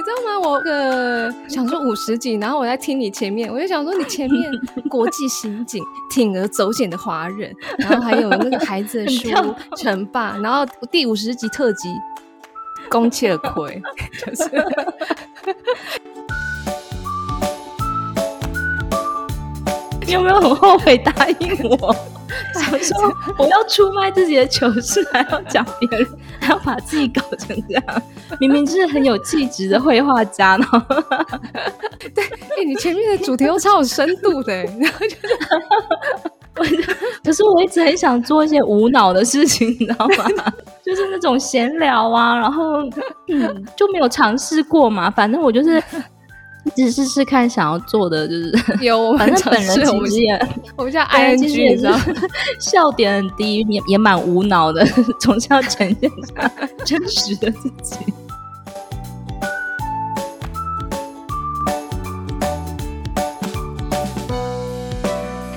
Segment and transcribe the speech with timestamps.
[0.00, 0.48] 你知道吗？
[0.48, 4.50] 我个想说五十集，然后我在听你前面，我就想说你前面
[4.88, 11.90] 国际刑警、铤而走险的华人，然后还有那个孩子的书 陈爸，然后第五十集特辑
[12.88, 13.82] 宫切亏，
[14.24, 14.50] 就是。
[20.06, 21.94] 你有没有很后悔答应我？
[22.54, 26.08] 想说我要出卖自己的糗事，还要讲别人，
[26.40, 27.84] 还要把自己搞成这样，
[28.40, 30.66] 明明就是很有气质的绘画家呢。
[32.14, 40.24] 对，哎、欸，你前面的主题都超有深度的，然后就 是，可是我一直很想做一些无脑的事情，你知道吗？
[40.84, 42.82] 就是那种闲聊啊，然后
[43.28, 45.10] 嗯，就没有尝试过嘛。
[45.10, 45.82] 反正我就是。
[46.76, 51.98] 只是试试看，想要做的就是 有，反正本人其实也，我们叫 ING，你知道，
[52.60, 54.84] 笑点很低，也也蛮无脑的，
[55.20, 56.52] 总是要呈现下
[56.84, 57.96] 真实的自己。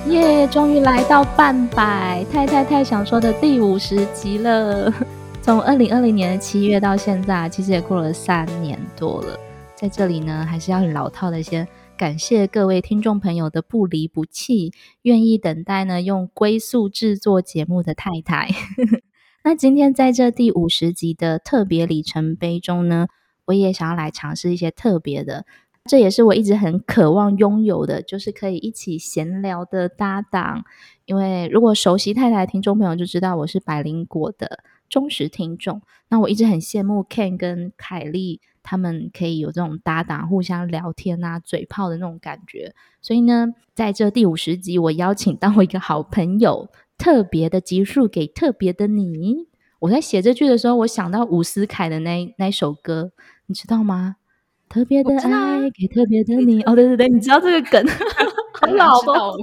[0.10, 4.94] 耶，终于来到半百太太太想说的第五十集了。
[5.42, 9.38] 从二零二零年的七月到现在，其实也过了三年多了。
[9.84, 11.68] 在这里呢，还是要很老套的先
[11.98, 18.48] 感谢各位听众朋友的不离不弃，愿意等待呢用龟速制作节目的太太。
[19.44, 23.08] 那今天在这第五十集的特别里程碑中呢，
[23.44, 25.46] 我也想要来尝试一些特别的，
[25.84, 30.64] 这也是我一直很渴望拥有的，就是可以一起闲聊的搭档。
[31.04, 38.40] 因为如果熟悉太太的听众朋友就知道我是百灵果的忠实听众，那我一直很羡慕 Ken 跟凯莉。
[38.64, 42.74] 他们可以有这种搭档，互相聊天啊，嘴炮的那种感觉。
[43.02, 49.48] 所以呢，在这第五十集，我邀请到我一个好朋友，特别的集数给特别的你。
[49.80, 53.12] 我在写这句的时候，我想到伍思凯的那那首歌，
[53.48, 54.16] 你知道吗？
[54.70, 56.64] 特别的爱给特别的你。
[56.66, 57.86] 哦，对对对，你知道这个梗，
[58.60, 59.38] 很老了。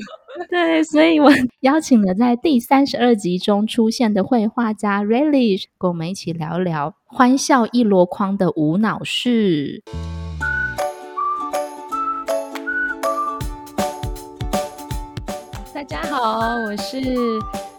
[0.48, 1.30] 对，所以我
[1.60, 9.82] 邀请了在第三十二集中出现的绘画家 Relish，跟我们一起聊聊欢笑一箩筐的无脑事。
[15.75, 16.38] 大家好，
[16.69, 17.00] 我是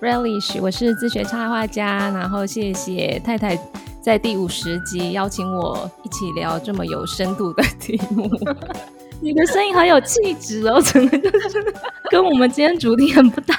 [0.02, 2.10] Relish，我是自学插画家。
[2.10, 3.58] 然后谢谢太太
[4.02, 8.30] 在第五十集邀请我一起聊这么有深度的题目。
[9.24, 11.74] 你的声音好有气质哦，整个就是
[12.10, 13.56] 跟我们今天主题很不搭。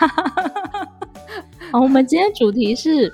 [1.70, 3.10] 好， 我们今天主题是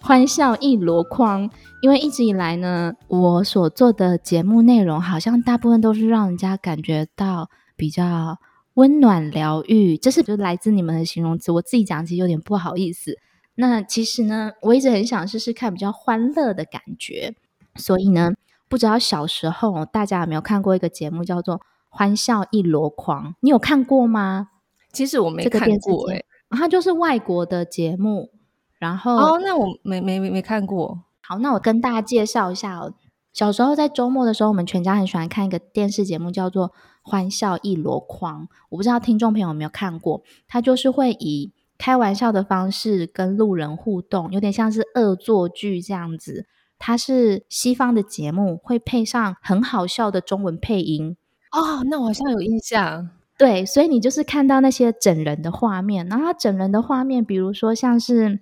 [0.00, 8.38] 欢笑一箩筐，因为一直以来呢，我所做的节目内容好像大部分都是让人家感觉到比较
[8.74, 11.52] 温暖疗愈，这是就来自你们的形容词。
[11.52, 13.16] 我自己讲其实有点不好意思。
[13.54, 17.34] 那其实呢，我一直很想试试看比较欢乐的感觉，
[17.76, 18.32] 所以呢，
[18.68, 24.48] 不知道小时候大家有没有看过一个节目叫做欢笑一箩筐，你有看过吗？
[24.92, 28.30] 其实我没看过、欸，诶，它就是外国的节目。
[28.78, 31.02] 然后哦，那我没没没没看过。
[31.28, 32.94] 好，那我跟大家介绍一下哦。
[33.34, 36.70] 小时候在周末的时候，我们全家很喜欢看一个电视节目，叫做
[37.02, 38.44] 《欢笑一箩筐》。
[38.70, 40.22] 我不知道听众朋友有没有看过？
[40.48, 46.46] 它就是会以开玩笑的方式跟路人互动，有点像是恶作剧这样子。
[46.78, 51.14] 它是西方的节目，会配上很好笑的中文配音。
[51.52, 53.10] 哦，那我好像有印象。
[53.36, 58.40] 对，所以你就是看到那些整人的画面，然后他整人的画面，比如说像是，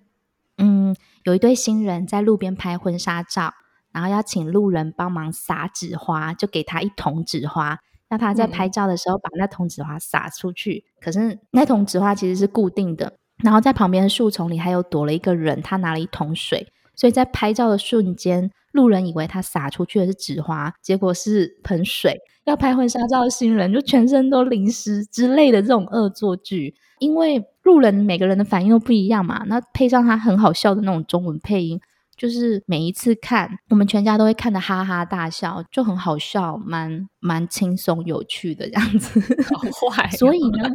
[0.59, 3.53] 嗯，有一对新人在路边拍婚纱照，
[3.93, 7.79] 然后要请路人帮忙撒纸花，就给他一桶纸花，
[8.09, 10.85] 让他在拍照的时候把那桶纸花撒出去。
[10.87, 11.01] 嗯。
[11.03, 13.13] 可是那桶纸花其实是固定的，
[13.43, 22.19] 然后在旁边的树丛里还有躲了一个人，他拿了一桶水，所以在拍照的瞬间，路人以为他撒出去的是纸花，结果是盆水。
[22.45, 31.81] 要拍婚纱照的新人就全身都淋湿之类的这种恶作剧，因为路人每个人的反应都不一样嘛，那配上他很好笑的那种中文配音，
[32.17, 39.21] 就是每一次看我们全家都会看得哈哈大笑，就很好笑，蛮蛮轻松有趣的这样子。
[39.53, 40.71] 好坏哦，所以呢，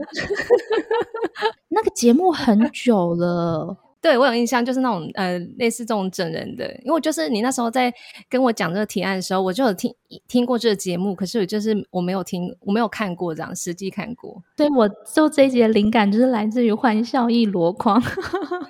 [1.70, 3.78] 那个节目很久了。
[4.02, 7.94] 对，我有印象，就是那种呃类似这种整人的，因为就是你那时候在
[8.28, 9.94] 跟我讲这个提案的时候，我就有听
[10.28, 14.42] 听过这个节目，可是我就是我没有听，我没有看过这样实际看过。
[14.56, 18.02] 对我就这一集的灵感就是来自于欢笑一箩筐，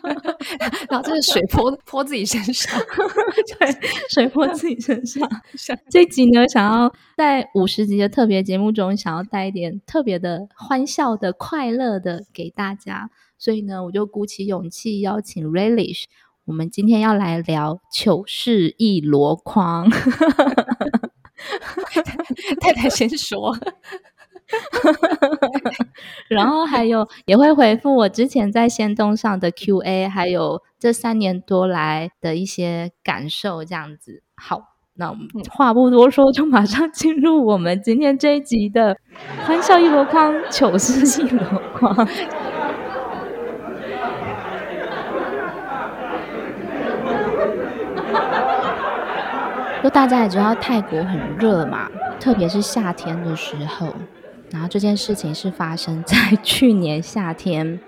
[0.91, 2.77] 然后就是水泼泼自己身上，
[3.57, 3.75] 对，
[4.09, 5.25] 水泼自己身上。
[5.89, 13.09] 这一集呢，想要在五十集的特别节目中，想要带一点特别的欢笑的、快乐的给大家。
[13.41, 16.03] 所以呢，我就鼓起勇气邀请 Relish，
[16.45, 19.89] 我们今天要来聊糗事一箩筐。
[22.61, 23.57] 太太先说。
[26.29, 34.21] 然后还有也会回复我之前在仙动上的 Q&A，还有这三年多来的一些感受，这样子。
[34.35, 34.61] 好，
[34.93, 38.95] 那我们话不多说，就马上进入我们今天这一集的
[39.47, 41.39] 欢笑一箩筐，糗事一箩
[41.73, 42.07] 筐。
[49.83, 51.89] 就大家也知道泰国很热嘛，
[52.19, 53.93] 特别是夏天的时候。
[54.51, 57.79] 然后这件事情是发生在 去年夏天，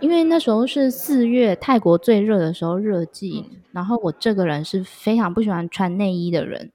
[0.00, 3.44] 因为那时候是四月，泰国最热的时候，热季。
[3.70, 6.72] 然后我这个人是非常不喜欢穿内衣的人，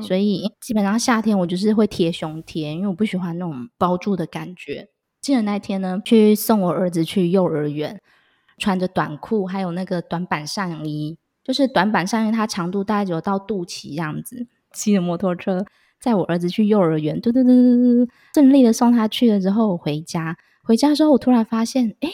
[0.00, 4.88] 所以基本上夏天我就是会贴胸贴，因为我不喜欢那种包住的感觉。
[5.20, 8.00] 记得那天呢，去送我儿子去幼儿园，
[8.56, 15.64] 穿着短裤，还有那个短版上衣，就是短版上衣，它长度大概只有到肚脐这样子，骑着摩托车。
[16.00, 22.10] 载我儿子去幼儿园，嘟嘟嘟嘟嘟，顺利的送他去了之后，我回家，回家之后，我突然发现，哎，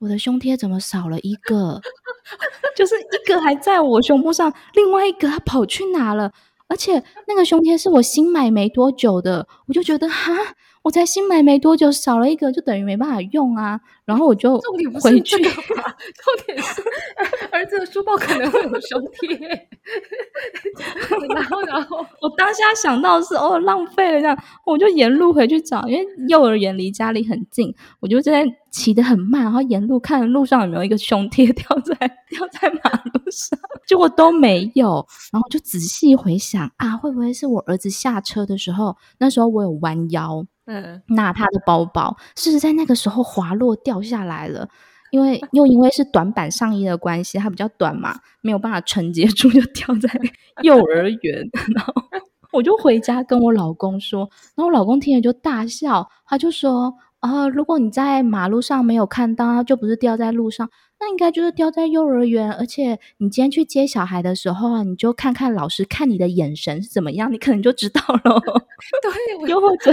[0.00, 1.80] 我的胸贴怎么少了一个？
[2.76, 6.32] 就是一个还在我胸部上，另外一个他跑去哪了？
[6.68, 10.32] 而且那个胸贴是我新买没多久的，我就觉得哈。
[10.82, 13.80] 我才新买没多久，少了一个就等于没办法用啊。
[14.04, 14.66] 然后我就回去。
[14.66, 15.96] 重点不是这个吧？
[16.18, 16.82] 重点是
[17.52, 19.38] 儿子的书包可能会有胸贴。
[21.34, 24.36] 然后，然后我当下想到是哦，浪费了这样，
[24.66, 31.94] 我就沿路回去找，因为幼儿园离家里很近，我就在骑得很慢，然后沿路看路上有没有一个胸贴 掉在
[32.28, 33.56] 掉在马路上，
[33.86, 35.06] 结果都没有。
[35.32, 40.44] 然后就仔细回想啊，会不会是我儿子下车的时候，那时候我有弯腰。
[40.66, 44.68] 嗯，拿他的包包，是在那个时候滑落掉下来了，
[45.10, 50.08] 因为又因为是短版上衣的关系，它比较短嘛，没有办法承接住，就掉在
[50.62, 51.50] 幼儿园。
[51.74, 51.92] 然后
[52.52, 60.70] 我就回家跟我老公说，然后我老公听了就大笑，他就说：“啊，如果你在马路上没有看到，就不是掉在路上，
[61.00, 62.52] 那应该就是掉在幼儿园。
[62.52, 68.40] 而且你今天去接小孩的时候啊，你就看看老师看你的眼神是怎么样，你可能就知道了。
[69.02, 69.92] 对，又或者。”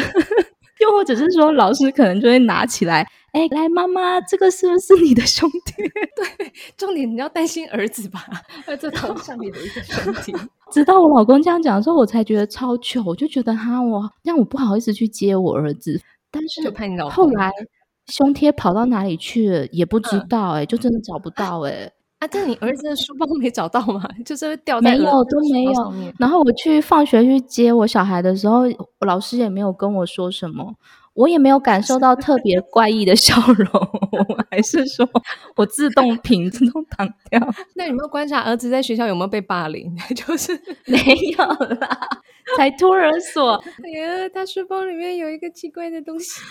[0.79, 5.87] 又或者是说，老师可能就会拿起来，哎，来，妈妈，这个是不是你的胸贴？
[6.15, 8.25] 对，重点你要担心儿子吧，
[8.65, 10.33] 儿子头上面的一个胸贴。
[10.71, 16.01] 直到我老公这样讲的时候，我才觉得超糗，我就觉得哈，我让我不好意思去接我儿子。
[16.31, 16.71] 但是
[17.09, 17.51] 后来
[18.07, 21.91] 胸贴跑到哪里去了也不知道，哎、嗯，就真的找不到，哎。
[22.19, 22.27] 啊！
[22.29, 24.03] 但你儿子的书包没找到吗？
[24.25, 25.93] 就是会掉在没有都没有。
[26.19, 28.63] 然后我去放学去接我小孩的时候，
[29.05, 30.75] 老师也没有跟我说什么，
[31.13, 33.67] 我也没有感受到特别怪异的笑容，
[34.51, 35.07] 还是说
[35.55, 37.39] 我自动屏自动挡掉？
[37.75, 39.95] 那有没有观察儿子在学校有没有被霸凌？
[40.13, 40.53] 就是
[40.85, 40.97] 没
[41.37, 41.45] 有
[41.77, 42.09] 啦。
[42.57, 43.51] 才托儿所，
[43.85, 46.41] 哎呀，他书包里面有一个奇怪的东西，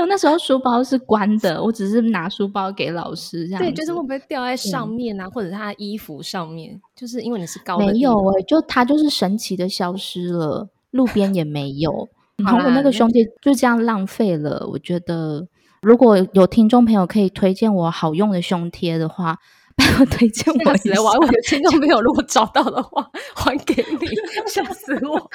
[0.00, 0.06] 有。
[0.06, 3.62] 那时候书包是关的，我只是拿书包给老师这样。
[3.62, 6.80] 对，就是会不会掉在上面啊，嗯、或者他的衣服上面？
[6.96, 12.08] 就是因为你是高的，没有哎、欸，就他就是神奇的消失了，路边也没有。
[12.44, 14.66] 然后我那个兄弟就这样浪费了。
[14.72, 15.46] 我觉得
[15.82, 19.38] 如果有听众朋友可以推荐我好用的胸贴的话。
[19.98, 24.06] 我推荐我一下，我的听众朋友，如果找到的话，还给你，
[24.46, 25.30] 吓死我！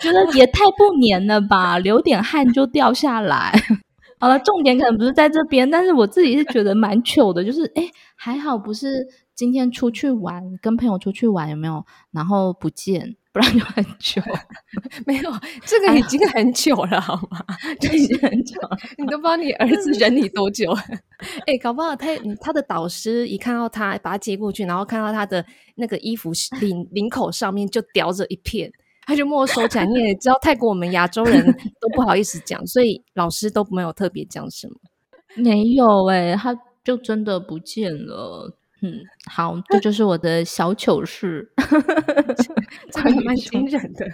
[0.00, 3.52] 就 觉得也太不粘了吧， 流点汗就掉下来。
[4.18, 11.84] 好了，重点可能不是在这边，但是我自己是觉得蛮糗的，就是哎，还好不是今天出去玩，跟朋友出去玩有没有？
[12.12, 13.16] 然后不见。
[13.36, 14.22] 不然就很久，
[15.04, 15.30] 没有
[15.66, 17.44] 这个已经很久了，好吗？
[17.78, 20.72] 这已经很久了，你都不知道你儿子忍你多久。
[21.40, 22.08] 哎、欸，搞不好他
[22.40, 28.72] 他的导师一看到他，把他接过去，然后看到他的那个衣服领领口上面就叼着一片，
[29.06, 29.86] 他就没收起来。
[29.86, 31.46] 你也知道，泰国我们亚洲人
[31.80, 34.74] 都不好意思讲，所以老师都没有特别讲什么。
[35.36, 38.52] 没有哎、欸，他就真的不见了。
[38.82, 41.50] 嗯，好，这就是我的小糗事，
[42.92, 44.06] 这 还蛮惊人的，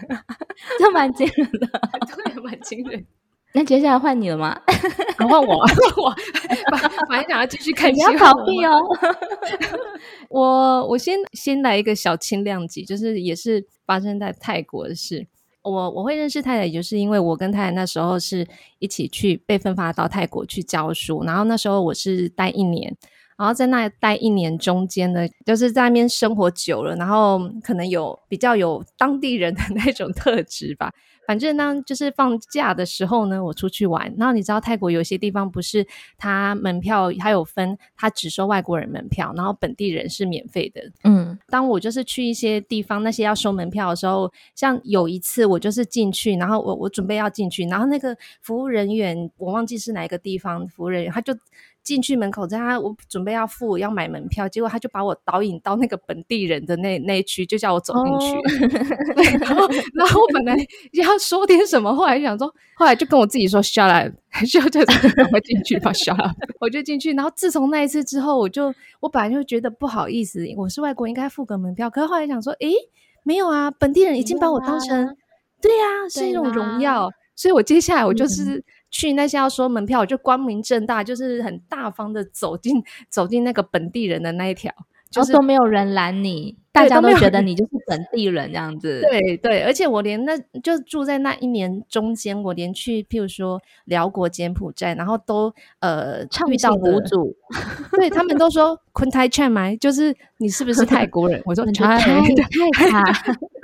[0.79, 1.67] 这蛮惊人的，
[2.25, 3.05] 对，蛮惊人。
[3.55, 4.59] 那接下来换你了吗？
[5.19, 6.15] 换我， 换我，
[7.09, 8.81] 反正想要继续看，你要逃避哦。
[10.29, 15.27] 我我先先来一个小轻量级，就是也是发生在泰国的事。
[15.63, 18.47] 我我会认识太太，也就是因为我跟太太那时候是
[18.81, 22.97] 一起去被分发到泰国去教书，然后那时候我是待一年。
[23.39, 30.93] 然后在那待一年，中间呢，就是在那边生活久了，然后可能有比较有当地人的那种特质吧。
[31.27, 34.13] 反正呢，就是放假的时候呢，我出去玩。
[34.19, 35.87] 然后你知道泰国有些地方不是
[36.19, 40.83] 它门票还有分，它只收外国人门票，然后本地人是免费的。
[41.05, 51.35] 嗯，当我就是去一些地方，那些要收门票的时候，像有一次我就是进去，然后我我准备要进去，然后那个服务人员我忘记是哪一个地方服务人员，他就。
[51.83, 58.37] 进去门口，在他我准备要付要买门票，结果他就把我导引到那个本地人的那那一区，就叫我走进去。
[58.37, 59.17] Oh.
[59.17, 60.57] 对，然后然后我本来
[60.93, 64.13] 要说点什么，后来就想说， 后来就跟我自己说 shut up，
[64.51, 67.13] 就就赶快进去吧， shut up，我就进去。
[67.13, 71.89] 然后自从那一次之后，我就我本来就觉得不好意思，我是外国人，应该付个门票。
[71.89, 72.73] 可是后来想说，诶，
[73.25, 75.13] 没有啊，本地人已经把我当成，啊
[75.61, 77.09] 对呀、啊，是一种荣耀。
[77.35, 78.57] 所以我接下来我就是。
[78.57, 78.65] 嗯
[78.95, 82.75] 去那些要收门票，我就光明正大，就是很大方的走进
[83.09, 84.71] 走进那个本地人的那一条，
[85.11, 89.03] 就是、哦、都没有人拦你，大家都觉得你就是本地人这样子。
[89.03, 97.37] 对对，而且我连那就住在那一年中间，我连去譬如说寮国、柬埔寨，然后都呃遇到无主，
[97.93, 101.43] 对他们都说坤泰劝买，就是你是不是泰国人？
[101.45, 102.11] 我说泰泰
[102.73, 103.05] 卡。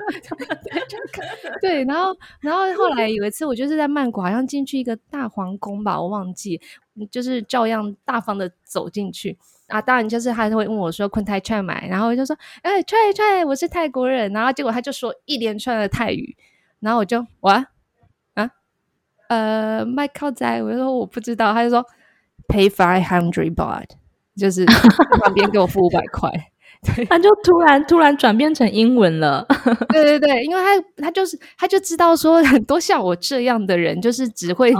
[1.60, 6.60] 对，然后，然后后来有一次，我就是在曼谷，好像进去一个大皇宫吧，我忘记，
[7.10, 9.36] 就是照样大方的走进去
[9.68, 9.80] 啊。
[9.80, 16.36] 当然，就是他会问我说“坤泰券买”，然后我就说：“哎，踹踹，我是泰国人。”然后结果他就说一连串的泰语，
[16.80, 17.64] 然后我就哇
[18.34, 18.50] 啊
[19.28, 21.84] 呃，麦靠仔，我就说我不知道，他就说
[22.48, 23.88] “pay five hundred baht”，
[24.36, 26.30] 就是旁边给我付五百块。
[26.94, 29.44] 对，他就突然突然转变成英文了。
[29.90, 34.72] 对对对，因为他他就是他就知道说很多像我这样的人，就是只会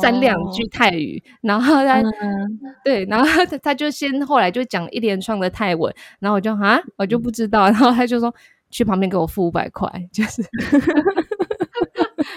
[0.00, 8.34] 三两句泰语，哦、然后他、嗯、对，然后他他就先后来就讲一连串的泰文，然后我就啊，我就不知道，然后他就说
[8.70, 10.42] 去旁边给我付五百块，就是。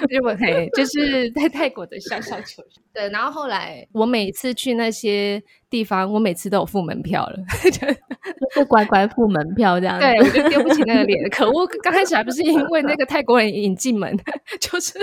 [0.10, 2.64] 因为嘿，就是在泰国的小小球。
[2.94, 7.38] 对，然后后来我每次去那些地方，我每次都有付门票了，
[8.54, 9.98] 就 乖乖付门票这样。
[9.98, 11.30] 对，我就丢不起那个脸。
[11.30, 14.14] 可恶，刚开始还不是因为那个泰国人引进门，
[14.60, 15.00] 就是。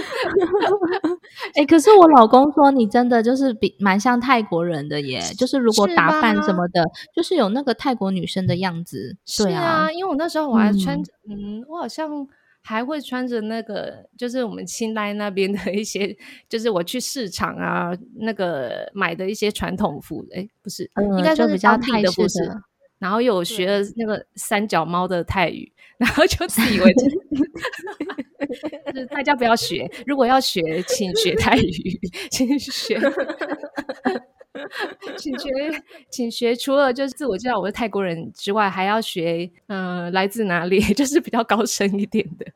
[1.54, 9.16] 哎、欸，可是我老公说你真的就是比蛮像泰国人的耶，就是如果打扮什么的，是就是有那个泰国女生的样子。
[9.38, 10.98] 对啊，啊，因为我那时候我还穿
[11.30, 12.28] 嗯，我好像。
[12.68, 16.14] 还会穿着那个，就是我们清莱那边的一些，
[16.50, 22.60] 就是我去市场啊，那个买的一些传统服，哎，不是，嗯、应该说是比较泰式的。
[22.98, 27.08] 然后有学了那个三脚猫的泰语， 然后就自以为就
[29.00, 31.98] 是大家不要学，如果要学，请学泰语，
[32.30, 33.00] 请学。
[35.16, 35.50] 请学，
[36.10, 36.54] 请学。
[36.54, 42.46] 除了就是自我介绍我是泰国人之外，还要学，嗯、呃，来自哪里， 就是比较高深一点的。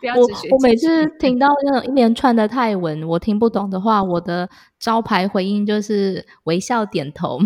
[0.00, 7.40] 不要只学我我每次听到那种一连串的泰文，我听不懂的话，我的招牌回应就是微笑点头，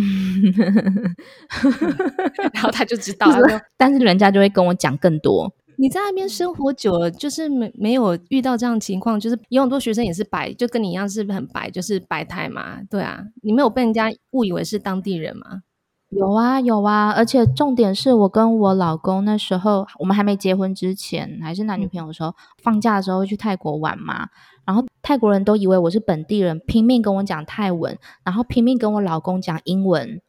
[2.52, 3.60] 然后他就知道了。
[3.78, 5.50] 但是人家就会跟我讲更多。
[5.78, 11.70] 你在那边生活久了，就是没没有遇到这样的情况，就是有很多学生也是白，就跟你一样，是不是很白？
[11.70, 15.62] 就是白泰嘛，对啊，你没有被人家误以为是当地人吗？
[16.10, 24.28] 有啊有啊，而且重点是我跟我老公那时候，我们还没结婚之前，还是男女朋友的时候，嗯、放假的时候会去泰国玩嘛，
[24.64, 30.20] 然后泰国人都以为我是本地人，拼命跟我讲泰文，然后拼命跟我老公讲英文。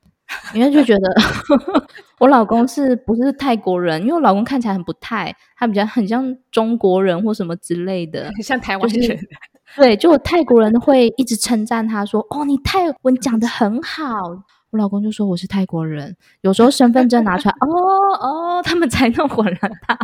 [0.54, 1.14] 因为就觉得
[2.20, 4.02] 我老公是不是泰国人？
[4.02, 9.02] 因为我老公看起来很不泰，他比较很像中国人或什么之类的， 很像台湾人。
[9.02, 9.30] 就是、
[9.76, 14.08] 对，就泰国人会一直称赞他说：“哦，你泰文讲的很好。”
[14.72, 17.70] 我老公就说：“我是泰国人。”有时候身份证拿出来， 哦
[18.20, 19.98] 哦，他们才弄混了他。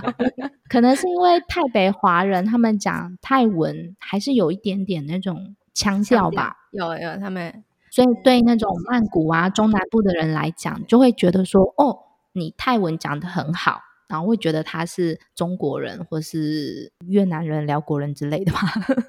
[0.69, 6.55] 可能是因为泰北华人，他们讲泰文还是有一点点那种腔调吧？
[6.71, 7.63] 有有他们。
[7.93, 11.95] 所以对那种曼谷啊中南部的人来讲，就会觉得说，哦，
[12.31, 18.61] 你泰文讲得很好，然后会觉得他是中国人或是越南人、寮国人之类的吧。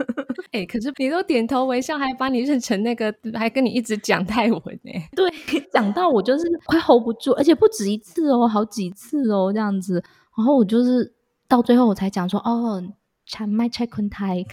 [0.53, 5.09] 哎、欸，可是你都点头微笑，还把你认成那个，还跟你一直讲泰文呢、欸。
[5.17, 5.33] 对，
[5.73, 10.05] 讲到我就是快 hold 不住，而且不止一次哦，好几次哦这样子。
[10.37, 11.14] 然后我就是
[11.49, 12.83] 到最后我才讲说，哦。
[13.26, 14.45] 才麦菜坤泰，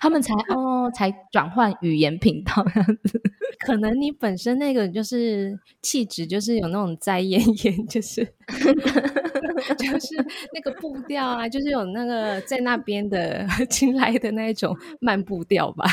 [0.00, 3.20] 他们才哦，才转换语言频道这样子。
[3.66, 8.24] 可能你本身那个就是气质，就是有那种在演演，就是
[9.76, 10.14] 就是
[10.54, 15.84] 那个步调啊，就是有那个在那边的 进来的那一种慢步调吧，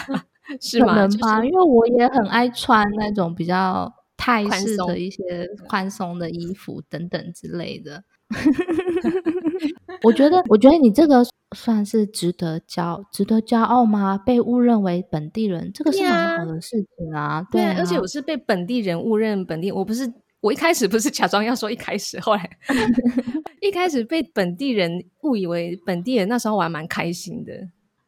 [0.61, 0.87] 是吗？
[0.87, 8.03] 可能吧，就是、因为我也很爱穿那种比较泰式的一些宽松的衣服等等之类的。
[10.03, 11.23] 我觉得，我觉得你这个
[11.55, 14.17] 算是值得骄，值得骄傲吗？
[14.17, 17.41] 被误认为本地人，这个是蛮好的事情啊。
[17.51, 22.49] 对啊，对啊，而且我是被本地人误认本地，我不是，我一开始不是假装要说一开始，后来
[23.61, 24.91] 一开始被本地人
[25.23, 27.53] 误以为本地人，那时候我还蛮开心的，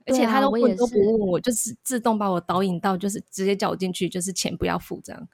[0.05, 5.27] 而且他都问都不问我，就是自动把我导引到，就是直接叫我进去，就是钱不要付这样。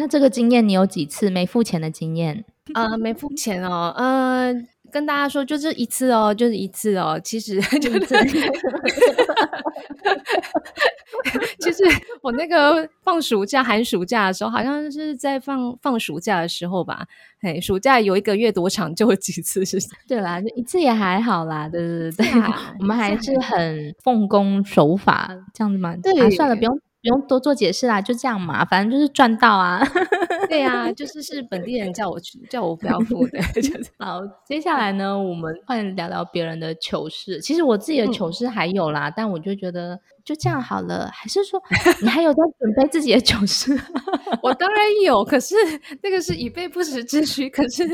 [0.00, 2.42] 那这个经验你有几次没付钱的经验？
[2.72, 4.50] 呃，没付钱哦，呃，
[4.90, 7.20] 跟大家说就是一次哦，就是一次哦。
[7.22, 7.98] 其实 就是，
[11.58, 11.84] 其实
[12.22, 17.06] 我那个放暑假、寒暑假的时候，好像是在放放暑假的时候吧。
[17.42, 19.78] 嘿，暑假有一个月多长，就有几次是？
[20.08, 21.68] 对啦，就一次也还好啦。
[21.68, 22.42] 对对对对，
[22.80, 25.94] 我们还是很奉公守法，这样子嘛。
[25.96, 26.80] 对、啊，算了，不用。
[27.02, 29.82] 不用多做解释啦，就这样嘛，反正就是赚到啊。
[30.48, 33.40] 对啊，就是是本地人叫我去，叫我不要付的。
[33.98, 37.40] 好，接下来呢，我们换聊聊别人的糗事。
[37.40, 41.10] 其实我自己的糗事还有啦，嗯、但我就觉得就这样好了。
[41.12, 41.60] 还是说
[42.02, 43.78] 你还有在准备自己的糗事？
[44.42, 45.54] 我当然有，可是
[46.02, 47.48] 那个是以备不时之需。
[47.50, 47.84] 可是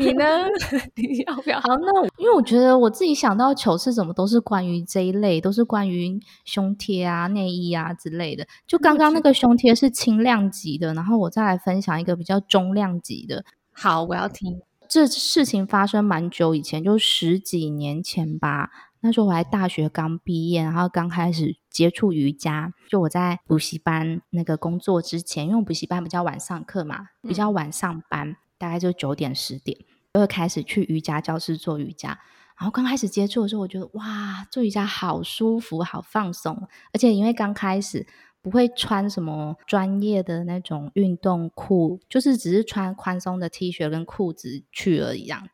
[0.00, 0.46] 你呢？
[0.94, 1.60] 你要不要？
[1.60, 8.46] 好，那因为我觉得我自己想到糗事，怎么都是关于这一类，都是关于胸贴啊、内衣啊之类的。
[8.66, 13.44] 就刚刚那个胸贴是轻量级的，然后我再来分享一个比较中量级的。
[13.72, 14.62] 好，我要听。
[14.88, 18.70] 这事情发生蛮久以前，就十几年前吧。
[19.00, 22.72] 那时候我还大学刚毕业，然后刚开始接触瑜伽。
[22.88, 29.76] 就我在补习班那个工作之前，因为我补习班比较晚上课嘛，比较晚上班，嗯、大概就九点十点，
[30.12, 32.10] 就会开始去瑜伽教室做瑜伽。
[32.56, 36.68] 然后刚开始接触的时候，我觉得哇，做瑜伽好舒服，好放松。
[36.92, 38.06] 而且因为刚开始
[38.44, 45.22] 不会穿什么专业的那种运动裤，就是只是穿宽松的 T 恤跟裤子去而已。
[45.22, 45.48] 这样。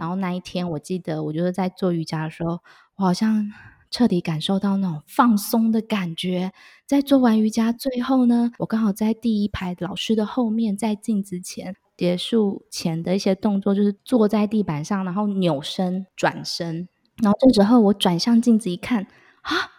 [0.00, 2.58] 然后那一天，我记得我就是在做瑜伽的时候，
[2.96, 3.48] 我好像
[3.92, 6.50] 彻底感受到那种放松的感觉。
[6.84, 11.76] 在做完瑜伽最后呢，我刚好在第一排老师的后面，在镜子前。
[11.94, 16.88] 结束前的一些动作就是坐在地板上，然后扭身转身，
[17.22, 19.06] 然后这时候我转向镜子一看，
[19.42, 19.70] 啊，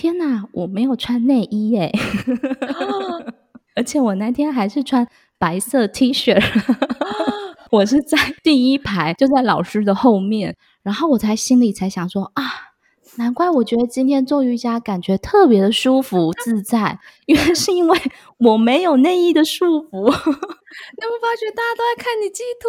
[0.00, 1.92] 天哪，我没有穿内衣耶，
[3.76, 5.06] 而且我那天还是穿
[5.38, 6.42] 白色 T 恤，
[7.70, 12.42] 我是在第一排，就在老师的后面，然后我才心里才想说啊。
[13.16, 17.98] 难怪我觉得今天做瑜伽感觉特别的舒服自在，原来是因为
[18.38, 19.98] 我没有内衣的束缚。
[20.08, 22.68] 你有没有发觉大家都在看你激凸？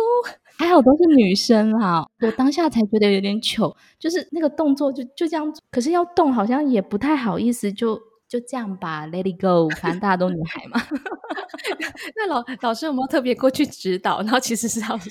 [0.62, 8.00] 还好都是女生哈，我当下才觉得有点糗，就是那个动作就就这样，可是要动好像也不太好意思就。
[8.32, 10.82] 就这样吧，Let it go，反正大家都女孩嘛。
[12.15, 14.21] 那老老师有没有特别过去指导？
[14.21, 15.10] 然后其实是老师，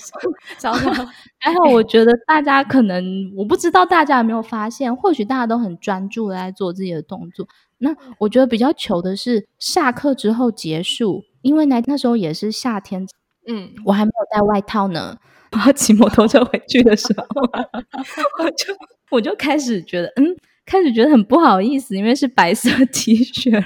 [0.59, 1.05] 然 后
[1.37, 7.47] 还好，我觉得大家可能我不知道大家有没有发现，或许大家都很专注的在做自己的动作。
[7.77, 13.05] 那我觉得比较糗的是下课之后结束，因为那那时候也是夏天，
[13.47, 15.15] 嗯，我还没有带外套呢。
[15.51, 17.41] 然后骑摩托车回去的时候，
[18.43, 18.73] 我就
[19.11, 20.35] 我就开始觉得，嗯。
[20.63, 23.61] 开始觉得很不好意思，因为是白色 T 恤。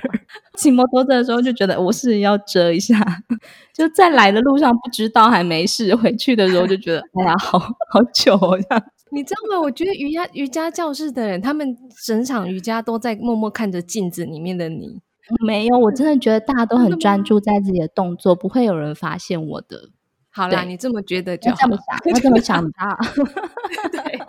[0.57, 2.95] 骑摩托车的时候就觉得我是要遮一下，
[3.75, 8.57] 就在来的路上不知道还没事，回去的时候就觉得哎呀，好好糗哦！
[8.59, 9.61] 这样你知道吗？
[9.61, 14.99] 我觉得瑜伽瑜伽教室的人，他们整场瑜伽都在默默看着镜子里面的你。
[15.45, 19.89] 没有，我真的觉得大家都很专注在自己的动作，不会有人发现我的。
[20.35, 22.93] 好啦，你这么觉得就好，这么想，要这么想他。
[23.89, 24.19] 对，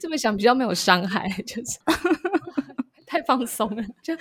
[0.00, 1.78] 这么想比较没有伤害，就是
[3.06, 3.82] 太放松了。
[4.02, 4.12] 就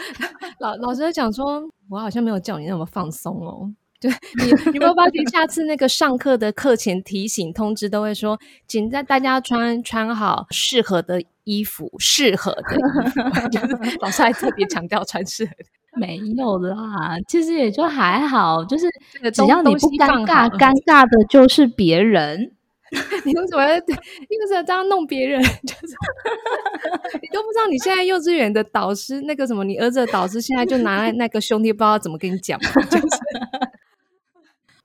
[0.60, 3.73] 老老师在讲说，我好像没有叫你那么放松哦。
[3.99, 13.49] 对你，你有没有发现下次那个上课的课前提醒通知都会说，请在大家穿穿好适合的衣服，适合的衣服。
[13.49, 15.65] 就是老师还特别强调穿适合的。
[15.99, 18.88] 没有啦，其实也就还好，就是
[19.34, 22.54] 只要你不尴尬，尴尬的就是别人。
[23.23, 23.75] 你为什么要？
[23.80, 25.41] 你为什么这样弄别人？
[25.41, 25.95] 就是
[27.21, 32.60] 你都不知道，你现在幼稚园的导师那个什么，你儿子的导师现在就拿来那个兄弟，不知道怎么跟你讲。
[32.60, 33.08] 就是，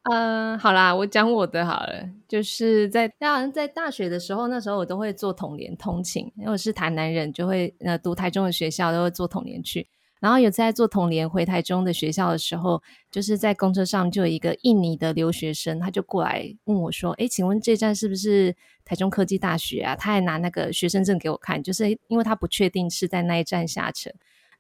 [0.05, 9.89] 嗯、呃，好啦，我讲我的好了，就是在当然在大学的时候，那时候我都会做统联通勤，因为我是台南人，就会呃读台中的学校，都会做统联去。
[10.21, 24.11] 然后有在做统联回台中的学校的时候，就是在公车上就有一个印尼的留学生，他就过来问我说：“诶，请问这站是不是台中科技大学啊？”他还拿那个学生证给我看，就是因为他不确定是在那一站下车。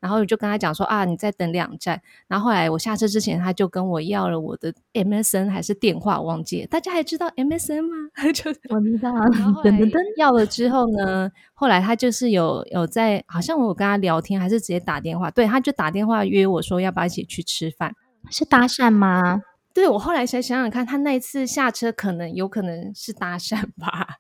[0.00, 2.00] 然后我就跟他讲说啊，你再等两站。
[2.28, 6.66] 然后后来我下车之前，他就跟我要了我的 MSN 还是电话，忘记了。
[6.66, 8.10] 大家还知道 MSN 吗？
[8.34, 9.10] 就我知道。
[9.12, 15.30] 然后等等等，要了之后呢，后来他就是有有在，好像我有跟他聊天，还是直接打电话？
[15.30, 17.92] 对，他就打电话约我说要不要一起去吃饭？
[18.30, 19.42] 是搭讪吗？
[19.72, 24.16] 对，我后来才想想看，他那一次下车可能有可能是搭讪吧。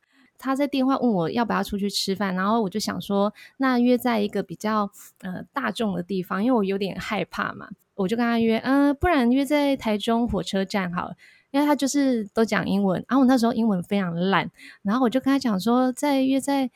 [0.46, 4.88] 他在电话问我要不要出去吃饭，然后我就想说，那约在一个比较
[5.22, 11.16] 呃大众的地方，因为我有点害怕嘛，我就跟他约，嗯、呃，不然约在台中火车站好了，
[11.50, 14.48] 因为他就是都讲英文，然后我那时候英文非常烂，
[14.82, 16.70] 然后我就跟他讲说，在约在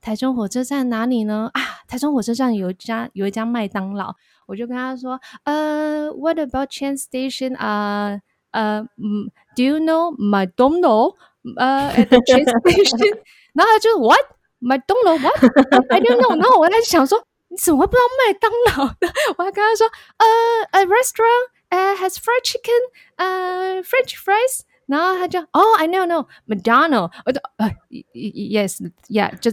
[0.00, 1.50] 台中火车站哪里呢？
[1.52, 4.14] 啊，台中火车站有一家有一家麦当劳，
[4.46, 7.56] 我就跟他说，呃，What about Chance Station？
[7.56, 8.20] 啊，
[8.52, 11.16] 呃，嗯，Do you know McDonald？
[11.57, 13.17] 呃、uh,，at the train station，
[13.53, 14.19] 然后他就 what
[14.59, 16.35] 麦当劳 what？I don't know。
[16.37, 19.07] 然后我在想说，你怎么会不知道麦当劳的？
[19.37, 20.25] 我还跟他说，呃、
[20.71, 24.61] uh,，a restaurant，呃、uh,，has fried chicken，呃、uh,，French fries。
[24.87, 27.11] 然后他就哦，I know know，McDonald。
[27.25, 27.71] 我就呃，
[28.13, 29.49] yes，yeah，就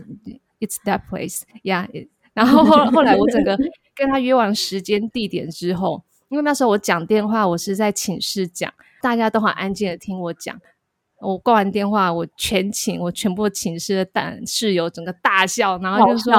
[0.58, 1.86] it's that place，yeah。
[2.34, 3.56] 然后后后来我整个
[3.94, 10.60] 跟他约完时间地点之后，因为那时候我讲电话，我是在寝室讲，大家都很安静的听我讲。
[11.23, 16.33] 我挂完电话，我全寝，我全部寝室的大室友整个大笑，然后就说，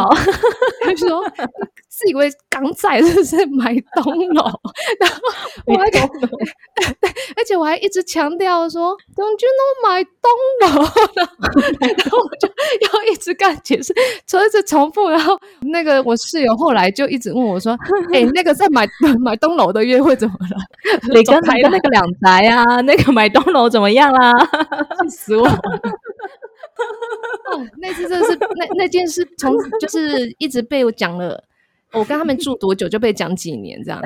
[0.88, 1.24] 就说
[1.88, 4.42] 自以为刚在这是买东楼，
[4.98, 5.16] 然后
[5.66, 6.00] 我还对，
[7.36, 10.12] 而且我还一直强调说，Don't you know 买东
[10.60, 10.82] 楼？
[11.80, 13.94] 然后我就要一直干解释，
[14.26, 17.78] 所以一直重复，然后那个我室友后来就一直问我说，
[18.12, 18.88] 哎、欸，那个在买
[19.20, 20.56] 买东楼的约会怎么了？
[21.14, 24.48] 你刚才的那个两宅啊，那个买东楼怎么样啦、啊？
[24.76, 25.46] 气死我！
[25.46, 25.50] 哦，
[27.78, 31.44] 那次真的是那那件事，从就是一直被我讲了。
[31.92, 34.02] 我跟他们住多久就被讲几年这样。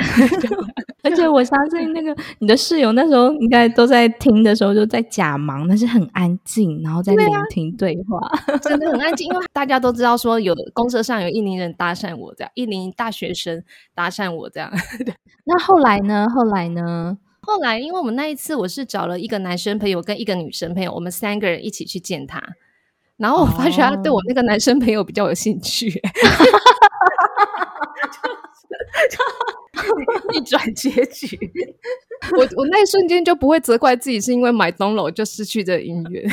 [1.03, 9.27] 而且我相信那个你的室友那时候应该都在听的时候就在假忙，但是很安静，然后在聆听对话，对啊、真的很安静。
[9.27, 14.71] 因为大家都知道说有公车上有印尼人搭讪我这样，印尼大学生搭讪我这样。
[15.47, 16.29] 那后来呢？
[16.29, 17.17] 后来呢？
[17.49, 22.43] 后来，因为我们那一次，我是找了一个男生朋友跟一个女生朋友，我们三个人一起去见他。
[23.17, 25.89] 然后我发觉他对我那个男生朋友比较有兴趣，
[30.31, 31.39] 逆转结局。
[32.37, 36.31] 我我那一瞬间就不会责怪自己是因为买东楼就失去这个姻缘，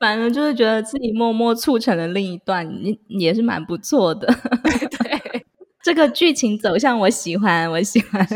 [0.00, 4.26] 反正就是觉得自己默默促成了另一段，也也是蛮不错的。
[5.84, 8.26] 对，这个剧情走向我喜欢，我喜欢。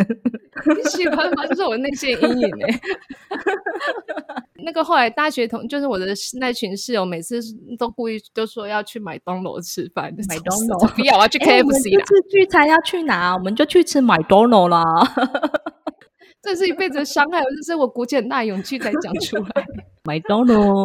[0.76, 1.46] 你喜欢吗？
[1.46, 2.80] 就是我内心阴影哎。
[4.64, 6.06] 那个后来大学同就是我的
[6.40, 7.40] 那群室友，每次
[7.78, 10.12] 都故意都说要去麦当劳吃饭。
[10.28, 12.04] 麦当劳不要，我要去 KFC 啦。
[12.04, 13.34] 这次聚餐要去哪？
[13.34, 14.82] 我们就去吃麦当劳啦。
[16.42, 19.66] 这是一辈子的伤害，这是我鼓起很大勇气才讲出来。
[20.04, 20.84] 麦当劳，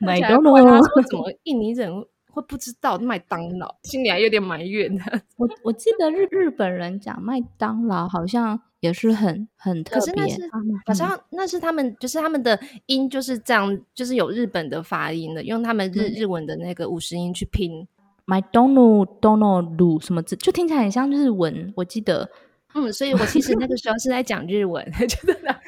[0.00, 0.56] 麦当劳。
[0.56, 1.90] 他说怎么印尼人？
[2.32, 5.02] 会不知道麦当劳，心里还有点埋怨的。
[5.36, 10.50] 我我记得日日本人讲麦当劳好像也是很很特别，可是那是
[10.86, 17.86] 好像那是他们就是他们的音就是这样，就是有日本的发音的，用他们日、嗯、日文的那个五十音去拼
[18.24, 21.72] 麦当劳、当劳鲁什么字，就听起来很像日文。
[21.76, 22.30] 我记得，
[22.74, 25.60] 嗯，所以我其实那个时候是在讲日文， 真的。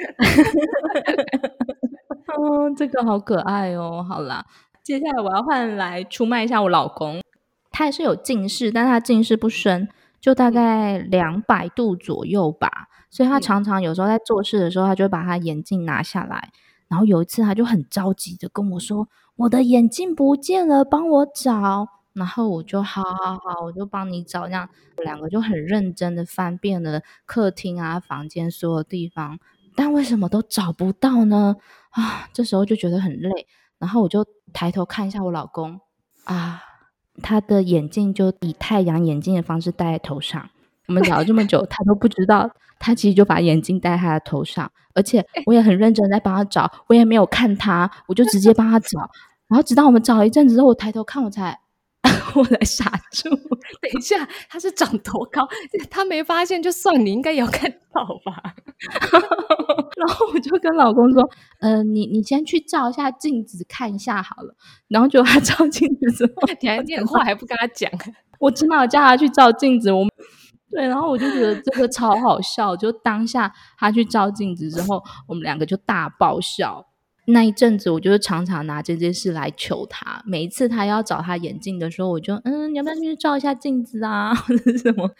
[2.38, 4.04] 嗯， 这个好可爱哦。
[4.08, 4.44] 好啦。
[4.84, 7.22] 接下来我要换来出卖一下我老公，
[7.70, 9.88] 他也是有近视，但他近视不深，
[10.20, 12.88] 就大概两百度左右吧。
[13.08, 16.50] 所以他常常有时候在做事的时候，他就会把他眼镜拿下来。
[16.86, 24.46] 然后有一次，他就很着急的跟我说：“我的眼镜不见了，帮我找。”然后我就好好好，我就帮你找。
[24.46, 24.68] 这样
[24.98, 29.38] 两个就很认真的翻遍了客厅啊、房间所有地方，
[29.74, 31.56] 但为什么都找不到呢？
[31.88, 33.46] 啊，这时候就觉得很累。
[33.78, 35.78] 然后我就抬头看一下我老公
[36.24, 36.62] 啊，
[37.22, 40.48] 他的眼镜就以太阳眼镜的方式戴在头上。
[40.86, 49.00] 我们聊了这么久， 他都不知道，他其实就把眼镜戴在他的头上，而且我也很认真在帮他找，我也没有看他，我就直接帮他找。
[49.48, 51.60] 然后直到我们找了一阵子之后，我抬头看，我才。
[52.34, 53.28] 我来傻住，
[53.80, 55.46] 等一下，他是长多高？
[55.90, 58.54] 他没发现就算，你应该也要看到吧？
[59.96, 61.22] 然后我就跟老公说
[61.60, 64.54] ：“呃，你你先去照一下镜子看一下好了。”
[64.88, 67.90] 然后就他照镜子之后， 你还电话还不跟他讲？
[68.40, 69.90] 我起码叫他去照镜子。
[69.92, 70.04] 我
[70.70, 72.76] 对，然后我就觉得这个超好笑。
[72.76, 76.84] 就当下他去照镜子之后，我们两个就大爆笑。
[77.26, 80.22] 那一阵子，我就是常常拿这件事来求他。
[80.26, 85.10] 每一次他要找他眼镜的时候，我就嗯，你要不要去照一下镜子啊，或者是什么？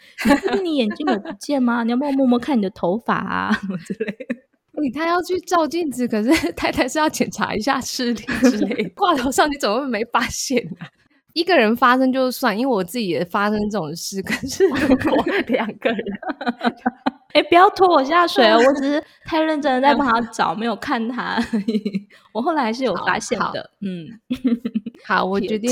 [0.63, 1.83] 你眼镜有不见吗？
[1.83, 4.35] 你要不要摸摸看你的头发啊，什么之类的？
[4.81, 10.85] 你他要去照镜子，可是 太太是要检查一下视力之类，挂头上你怎么会没发现呢、
[11.33, 15.99] 一个人发生就算，因为我自己也发生这种事，可是如果两个人。
[17.35, 18.57] 哎，不要拖我下 水哦！
[18.57, 21.37] 我只是太认真的在帮他找，没有看他。
[22.33, 23.69] 我后来还是有发现的。
[23.81, 24.07] 嗯，
[25.05, 25.69] 好，我决定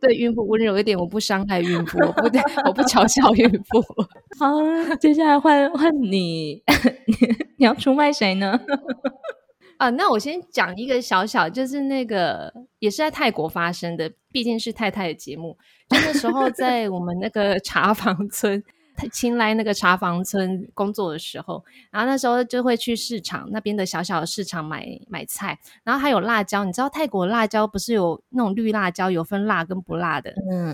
[0.00, 2.22] 对孕妇温柔一点，我不伤害孕妇，我不
[2.64, 3.84] 我不嘲笑孕妇。
[4.40, 6.62] 好，接下来换换你，
[7.58, 8.58] 你要出卖谁呢？
[9.76, 15.54] 啊，那我先讲一个小小，就是那个也是在泰国发生的，毕竟是太太的节目。
[15.90, 18.64] 就那时候在我们那个茶房村。
[19.12, 26.64] 青睐那个茶房村工作的时候，然后那时候就会去市场那边的小小的市场买买菜，然后还有辣椒。
[26.64, 30.32] 你知道泰国辣椒不是有那种绿辣椒，有分辣跟不辣的。
[30.50, 30.66] 嗯，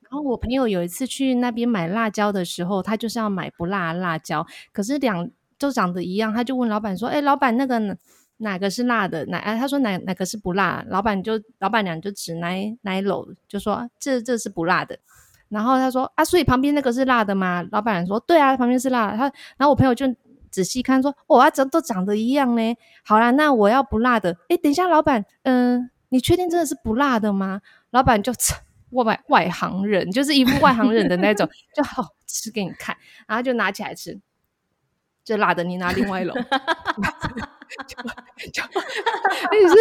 [0.00, 7.98] 然后我朋友有一次去那边买辣椒的时候，他就是要买不辣辣椒，可是两都长得一样，他就问老板说：“哎，老板那个
[8.38, 9.26] 哪个是辣的？
[9.26, 10.82] 哪？”哎，他说哪哪个是不辣？
[10.88, 12.48] 老板就老板娘就指哪
[12.80, 14.98] 哪篓，就说这这是不辣的。
[15.50, 17.62] 然后他说啊，所以旁边那个是辣的吗？
[17.70, 19.16] 老板说对啊，旁边是辣的。
[19.18, 19.24] 他
[19.58, 20.06] 然后我朋友就
[20.50, 22.74] 仔细看说，哇，这都长得一样呢。
[23.04, 24.36] 好啦，那我要不辣的。
[24.48, 27.60] 哎，等一下，老板，嗯、你确定真的是不辣的吗？
[27.90, 28.32] 老板就
[28.90, 32.96] 外外行人，就是一副外行人的那种，就好吃给你看，
[33.28, 34.18] 然后就拿起来吃。
[35.24, 36.36] 这辣的，你拿另外一笼。
[37.86, 37.96] 就
[38.50, 39.74] 就而且是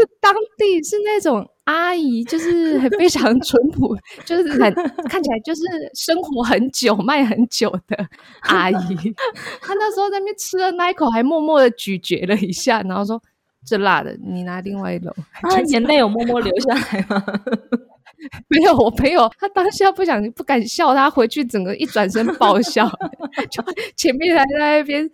[0.00, 4.72] 是当地是那种阿姨，就是很非常淳朴，就是很
[5.08, 5.62] 看起来就是
[5.94, 8.08] 生活很久、卖很久的
[8.42, 9.14] 阿姨。
[9.60, 13.20] 她那时候在那边吃了那一口，还默默的咀嚼了一下，然后说
[13.66, 17.24] ：“这辣的，你拿另外一笼。”她眼泪有默默流下来吗？
[18.46, 22.88] 没有，我朋友他当下不想不敢笑，他回去整个一转身爆笑，
[23.50, 23.60] 就
[23.96, 25.10] 前面还在那边。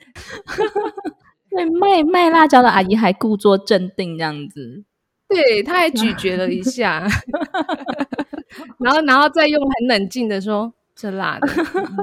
[1.50, 4.84] 对，卖卖辣椒的阿姨还故作镇定这样子，
[5.28, 7.06] 对，她还咀嚼了一下，
[8.78, 11.48] 然后然后再用很冷静的说：“这辣的，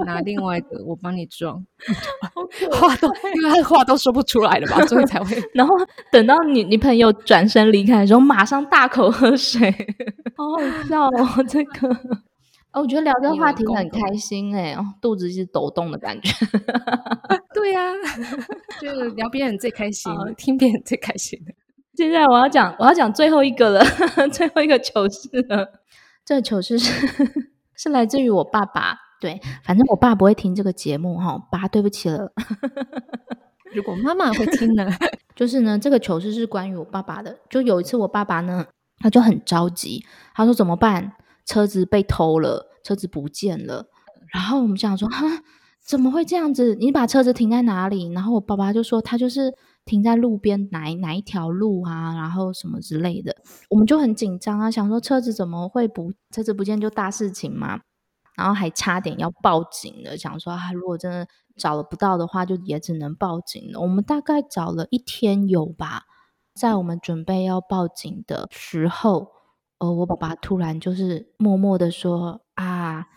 [0.05, 1.65] 拿另外一个，我帮你装。”
[2.71, 5.35] 话都因为话都说不出来了吧，所以才会。
[5.53, 5.75] 然后
[6.11, 9.71] 等到你你朋友转身离开的时候，马上大口喝水，
[10.35, 11.89] 好好笑哦，这个。
[12.75, 16.29] 哦，我觉得聊这个话题很开心哎，哦，肚子一直抖动的感觉。
[17.55, 17.95] 对呀、啊，
[18.81, 21.53] 就聊别人最开心，听别人最开心的。
[21.93, 23.85] 现在我要讲，我要讲最后一个了，
[24.29, 25.65] 最后一个糗事了。
[26.25, 26.91] 这个糗事是
[27.77, 28.97] 是来自于我爸爸。
[29.21, 32.33] 对，反正我爸不会听这个节目哈，爸，对不起了。
[33.73, 34.85] 如果妈妈会听呢？
[35.33, 37.37] 就是呢，这个糗事是关于我爸爸的。
[37.49, 38.65] 就有一次，我爸爸呢，
[38.99, 41.13] 他就很着急，他说怎么办？
[41.45, 43.87] 车子被偷了，车子不见了。
[44.33, 45.25] 然后我们想说，哈，
[45.79, 46.75] 怎么会这样子？
[46.75, 48.11] 你把车子停在哪里？
[48.11, 49.53] 然后我爸爸就说，他就是
[49.85, 53.35] 停在路边哪哪一条路啊，然后什么之类的。
[53.69, 57.81] 我们就很紧张啊，想说车子怎么会不，车子不见就大事情嘛。
[58.35, 63.79] 然后还差点要报警了，想说啊，如果真的找了不到的话，就也只能报警了。
[63.79, 66.03] 我们大概找了一天有吧，
[66.53, 69.34] 在我们准备要报警的时候。
[69.79, 73.07] 哦，我爸爸突然就是默默的说啊，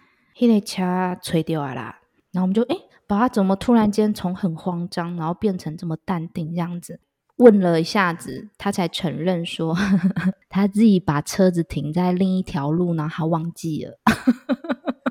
[0.41, 2.01] 那个车吹掉了啦。
[2.33, 7.01] 然后我们就诶，爸爸怎么突然间从很慌张，然后变成这么淡定这样子？
[7.37, 13.99] 问了一下子，他才承认说呵呵， 他自己把车子停在另一条路，然后他忘记了。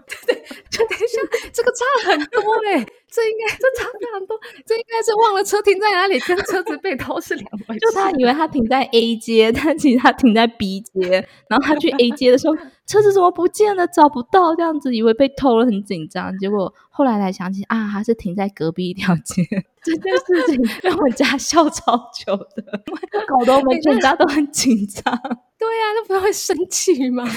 [0.25, 0.35] 对，
[0.69, 1.19] 就等一下，
[1.51, 7.79] 这个差很多嘞，这应该这差非常多，这应该是忘了车停在哪里，跟车子被偷是两回事。
[7.79, 16.37] 就他以为他停在 A 街，但其实他停在 B 街，然后他去 A 街的时候，车子怎么不见了，找不到，这样子以为被偷了，很紧张。
[16.37, 19.43] 结果后来才想起啊，他是停在隔壁一条街。
[19.83, 22.81] 这件事情 让我们家笑超久的，
[23.27, 25.19] 搞得我们全家都很紧张。
[25.59, 27.27] 对呀、啊，那不是会生气吗？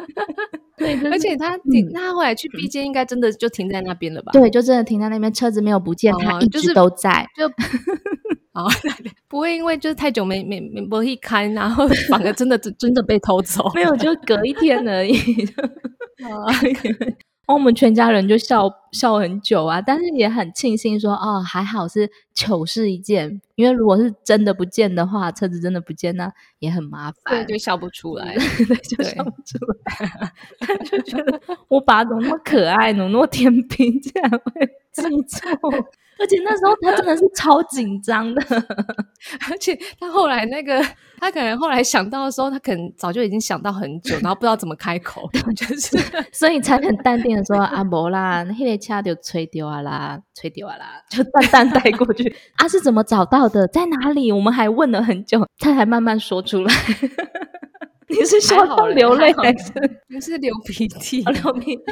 [0.76, 4.32] 对，而且他停，那、嗯、他后来去 B 街，应该真的就停在那边了吧？
[4.32, 7.26] 对，就真的停在那边，车子没有不见，哦、他一直都在。
[7.36, 7.46] 就
[8.52, 8.70] 哦，
[9.28, 13.70] 不会因为就是太久没没没不会开，然后反而真的真的被偷走？
[13.74, 15.16] 没有，就隔一天而已。
[16.22, 16.46] 哦
[17.46, 35.50] 然后我们全家人就笑笑很久啊，但是也很庆幸说，哦，还好是糗事一件，因为如果是真的不见的话，车子真的不见，那也很麻烦，对，就笑不出来，对，就笑不出来，就觉得我爸怎么那么可爱，怎么那么天平，竟然会记错，
[36.24, 38.42] 而而且那时候他真的是超紧张的，
[39.50, 40.82] 而且他后来那个，
[41.20, 45.98] 他可能后来想到的时候，他可能早就已经想到很久，然后不知道怎么开口， 就是
[46.32, 52.34] 所以才很淡定的说啊，无啦， 那个车就吹掉啊啦，吹掉啊啦，就淡淡带过去。
[52.56, 53.68] 啊，是怎么找到的？
[53.68, 54.32] 在哪里？
[54.32, 56.72] 我们还问了很久，他才慢慢说出来。
[58.08, 59.72] 你是笑到流泪还是？
[60.08, 61.22] 你是流鼻涕？
[61.22, 61.82] 流鼻涕。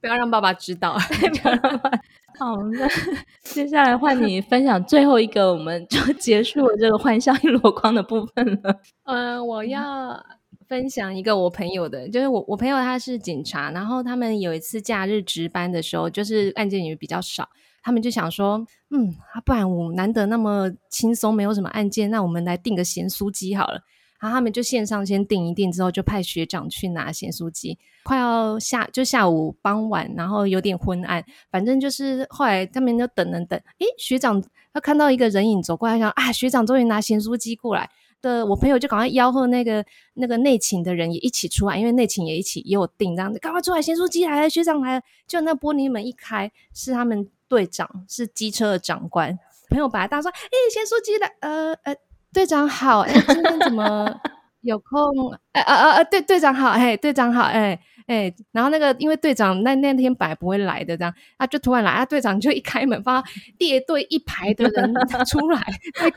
[0.00, 0.96] 不要让爸爸知道。
[2.38, 2.88] 好，那
[3.42, 8.80] 接下来换你分享最后一个，我们就 结束了这个欢笑一箩筐的部分了。
[9.04, 10.24] 嗯，我要
[10.68, 17.48] 分享一个我朋友的，就是我我朋友他是警察，然后他们有一次假日值班的时候，就是案件也比较少，
[17.82, 19.12] 他们就想说，嗯，
[19.44, 23.80] 不然我难得那么轻松，没有什么案件，那我们来订个咸酥鸡好了。
[24.20, 27.78] 然后他们就线上先订一订，之后就派学长去拿咸酥鸡。
[28.04, 33.60] 快要下就下午傍晚，然后有点昏暗，反正就是后来他们就等等等。
[33.78, 37.88] 诶，学长他看到一个人影走过来，想啊，学长终于拿咸酥鸡过来
[38.22, 45.02] 的，我朋友就赶快吆喝那个那个内勤的人也一起出来，因为内勤也一起也有订，这样子赶快出来，咸酥鸡来了，学长来了。
[45.26, 49.38] 就那玻璃门一开，是他们队长，是机车的长官。
[49.68, 51.94] 朋友本来大说，诶，咸酥鸡来，呃呃。
[52.38, 54.08] 队长好，哎，今天怎么
[54.62, 54.96] 有空？
[55.50, 56.04] 哎啊啊啊！
[56.04, 63.24] 队队长好，哎，队长好，哎哎，然后那个因为队长那那天本来不会来的，这样他就突然来，啊，队长就一开门，发现
[63.58, 64.94] 列队一排的人
[65.26, 65.60] 出来，
[65.98, 66.08] 在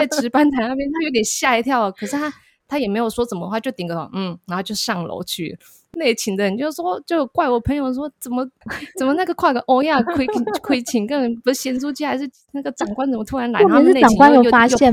[0.00, 2.32] 在值班台那边，他有点吓一跳，可是他
[2.66, 5.58] 他也没有说什么话，就顶个头，嗯，然后就上楼去。
[5.98, 8.46] 内勤的人就说，就怪我朋友说，怎么
[8.98, 10.26] 怎么那个快个欧亚亏
[10.62, 13.60] 亏请，根本不是咸猪鸡，还是那个长官怎么突然来？
[13.60, 14.84] 然后内勤又又跑进去。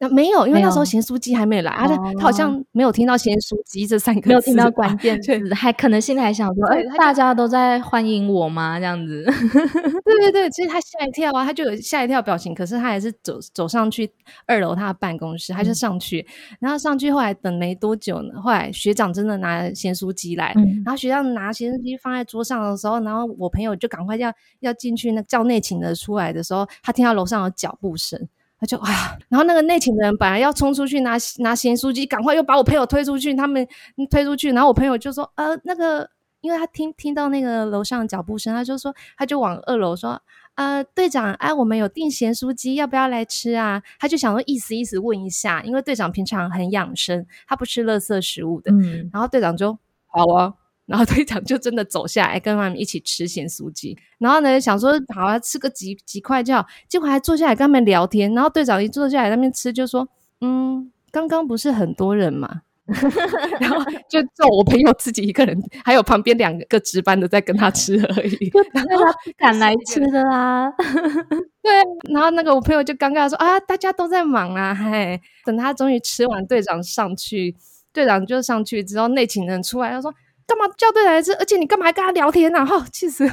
[0.00, 8.78] 那没有，因为那时候咸酥鸡还没来，而且他好像没有听到咸酥鸡这三 个字，没有听到关键字，还可能现在还想说，哎，大家都在欢迎我吗？
[8.78, 9.24] 这样子，
[10.04, 14.08] 对对对，其实他吓一跳啊，他就有吓一跳表情，可是他还是走走上去
[14.46, 16.24] 二楼他的办公室，他就上去，
[16.60, 28.28] 然后上去后来等没多久呢，后来学长真的拿咸酥鸡来，然后学长拿咸酥鸡放在桌上的时候，然后我朋友就赶快要要进去，那叫内勤的出来的时候，他听到楼上有脚步声。
[28.60, 33.66] 他就啊，然后那个内勤的人本来要冲出去拿拿咸酥鸡，赶快又把我朋友推出去，他们
[34.10, 40.20] 推出去，然后我朋友就说，呃，那个，因为他听听到那个楼上脚步声，他就说，他就往二楼说，
[40.56, 43.80] 呃，队长，哎，我们有订咸酥鸡，要不要来吃啊？
[44.00, 50.54] 他就想说意思意思问一下，因为队长平常很养生，他不吃垃圾食物的，嗯，然后队长就好啊。
[50.88, 58.32] 然后队长就真的走下来跟他们一起吃咸酥鸡，然后呢想说好啊，吃个几几块就好，结果还坐下来跟他们聊天。
[58.32, 60.08] 然后队长一坐下来那边吃就说
[60.40, 62.62] ：“嗯，刚刚不是很多人嘛？”
[63.60, 68.50] 然后就就我朋友自己一个人，还有旁边两个值班的在跟他吃而已。
[68.72, 70.72] 然后他不敢来吃的啦。
[71.60, 71.70] 对，
[72.10, 77.54] 然后那个我朋友就尴尬说：“啊，大家都在忙啊，嘿。”等他终于吃完，队长上去，
[77.92, 80.14] 队长就上去之后，内勤人出来，他说。
[80.48, 81.30] 干嘛叫对来吃？
[81.34, 82.64] 而且你干嘛还跟他聊天呢？
[82.64, 83.32] 哈，气死了！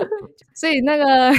[0.54, 1.30] 所以那个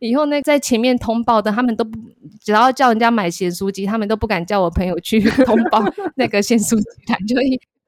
[0.00, 1.98] 以后那在前面通报的，他们都不
[2.40, 5.84] 只要叫人家买咸酥鸡，他们都不敢叫我朋友去通报
[6.16, 7.18] 那个咸酥鸡来。
[7.28, 7.36] 就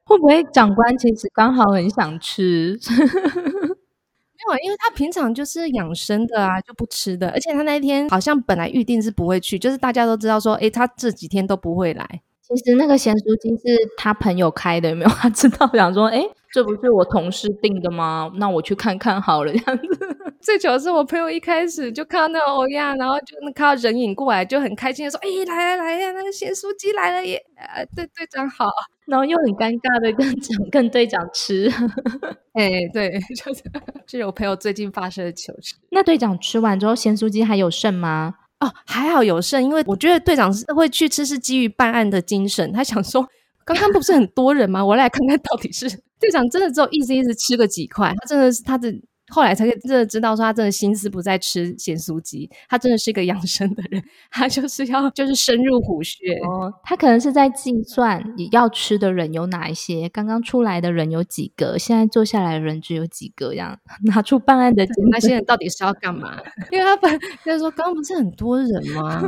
[0.04, 2.78] 会不会长官其实刚好很想吃？
[2.86, 7.30] 没有，因为他平常就是养生的啊，就不吃的。
[7.30, 12.20] 而且他那一天好像本来预定是不会去，就是大家都知道说，诶，他这几天都不会来。
[12.42, 15.08] 其实那个咸酥鸡是他朋友开的，有没有？
[15.14, 18.30] 他知道，想说，诶这不是我同事订的吗？
[18.36, 19.84] 那我去看看好了，这样子。
[20.42, 28.66] 最糗的是我朋友一开始就看到那个欧亚，然后就看到人影过来，就很开心的说：“哎，来来来呀，那个咸酥鸡来了耶！”呃，对队长好，
[29.06, 31.70] 然后又很尴尬的跟长跟队长吃。
[32.54, 33.62] 哎，对，就是
[34.04, 35.76] 就是我朋友最近发生的糗事。
[35.90, 38.34] 那队长吃完之后，咸酥鸡还有剩吗？
[38.64, 43.26] 哦，还好有剩，因为我觉得队长是会去吃是基于办案的精神，他想说。
[43.64, 44.84] 刚刚不是很多人吗？
[44.84, 48.92] 我来看看到底是 队长真的只有意思意思吃个几块，他真的是他的
[49.32, 66.36] 后来才真的知道说他真的心思不在吃咸酥鸡，他真的是一个养生的人， 他就是要就是深入虎穴哦，他可能是在计算你要吃的人有哪一些，刚刚出来的人有几个，现在坐下来的人只有几个，这样 拿出办案的那些人到底是要干嘛？
[66.70, 69.20] 因为他本就是说刚刚不是很多人吗？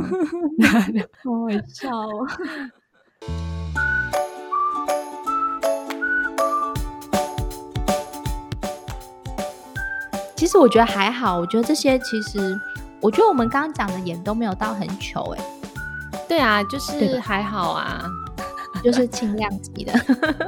[1.23, 2.27] 好好笑哦。
[10.45, 12.55] 其实我觉得还好，我觉得这些其实，
[13.01, 15.43] 我觉得我们刚刚讲的也都没有到很糗哎。
[16.29, 18.05] 对啊，就是还好啊。
[18.83, 19.91] 就是轻量级的。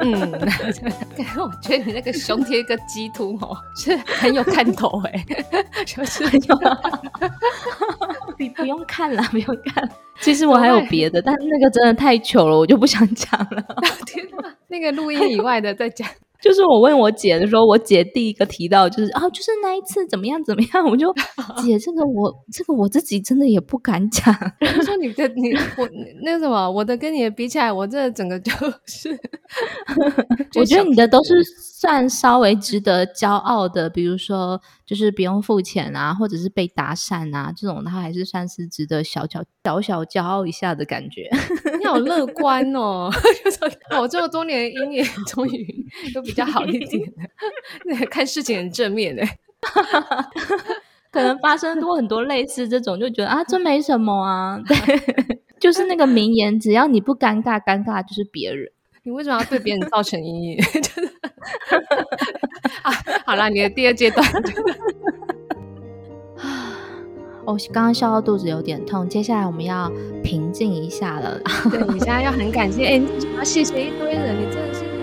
[0.02, 0.32] 嗯，
[1.42, 5.26] 我觉得你那个胸贴一个鸡突哦，是很有看头哎，
[5.84, 6.60] 就是 有。
[8.38, 9.90] 你不用看了，不用看。
[10.20, 13.66] 其实我还有别的，但那个真的太糗了，我就不想讲了。
[14.06, 16.08] 天哪，那个录音以外的再讲。
[16.42, 21.12] 就是我问我姐的时候，我姐第一个提到就是啊，就是那一次怎么样怎么样， 我就
[21.64, 24.34] 姐这个我这个我自己真的也不敢讲。
[24.60, 25.88] 就说你的你我
[26.24, 28.52] 那什么，我的跟你的比起来，我这整个就
[28.86, 29.10] 是，
[30.60, 31.34] 我觉得你的都是
[31.80, 41.30] 算稍微值得骄傲的，比如说就是不用付钱啊，或者是被搭讪啊这种，他还是算是值得小小小小骄傲一下的感觉。
[41.78, 43.12] 你好乐观哦，
[44.00, 47.04] 我这么多年的阴影终于都比较好一点，
[47.86, 49.40] 那 看事情很正面哎，
[51.12, 58.72] 可能发生多很多类似这种，就觉得啊，这没什么啊，对，就是那个名言，只要你不尴尬，尴尬就是别人。
[59.08, 60.60] 你为什么要对别人造成阴影？
[62.84, 62.92] 啊，
[63.26, 64.28] 好了，你的第二阶段，
[67.46, 69.90] 我 刚刚笑到肚子有点痛，接下来我们要
[70.22, 71.40] 平静一下了。
[71.72, 74.97] 对，你现在要很感谢，哎、欸，你要谢谢一堆人，你真的是。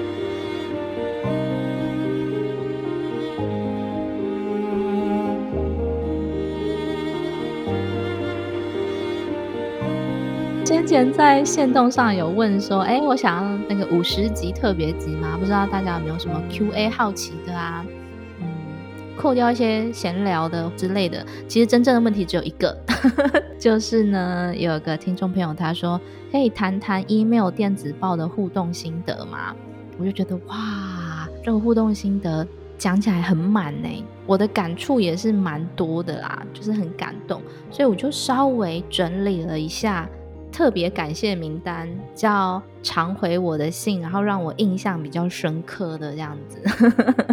[10.74, 15.36] 先前在限动上有问说，哎，我想要那个五十集特别集吗？
[15.38, 17.86] 不知道大家有没有什么 Q&A 好奇的啊？
[18.40, 18.46] 嗯，
[19.16, 21.24] 扣掉一些闲聊的之类的。
[21.46, 22.76] 其实真正的问题只有一个，
[23.56, 25.98] 就是呢，有个听众朋友他说，
[26.32, 29.54] 可以谈谈 email 电子报的互动心得吗？
[29.96, 32.44] 我就觉得哇，这个互动心得
[32.76, 33.88] 讲起来很满呢，
[34.26, 40.10] 我的感触也是蛮多的啦，就是很感动，所以我就稍微整理了一下。
[40.54, 46.62] 特别感谢名单，叫常回我的信，然后让我印象比较深刻的这样子。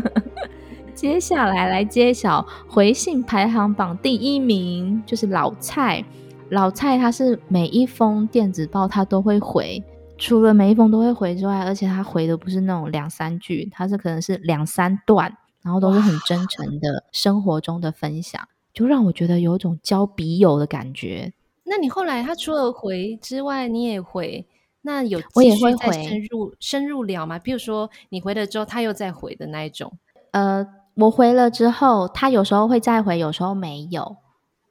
[0.96, 6.04] 接下来来揭晓回信排行榜第一名，就是老蔡。
[6.50, 9.84] 老蔡他是每一封电子报他都会回，
[10.18, 18.42] 除了每一封都会回之外，而且他回的不是那种两三句，他是可能是两三段，然后都是很真诚的生活中的分享，
[18.74, 21.32] 就让我觉得有一种交笔友的感觉。
[21.72, 24.46] 那你后来他除了回之外，你也回，
[24.82, 27.40] 那有我也会回深入深入聊吗？
[27.40, 29.98] 比如说你回了之后，他又再回的那一种。
[30.32, 34.18] 呃，我回了之后，他有时候会再回，有时候没有，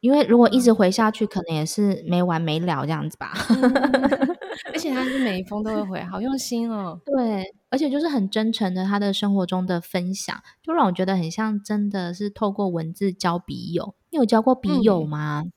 [0.00, 3.32] 因为如果一直回下去，嗯、可能也是没完没了这样子吧。
[4.74, 7.00] 而且他是每一封都会回，好用心哦。
[7.06, 13.94] 对，而且就是很真诚的他的生活中的分享，就让我觉得很像真的是透过文字交笔友。
[14.10, 15.44] 你有交过笔友吗？
[15.46, 15.52] 嗯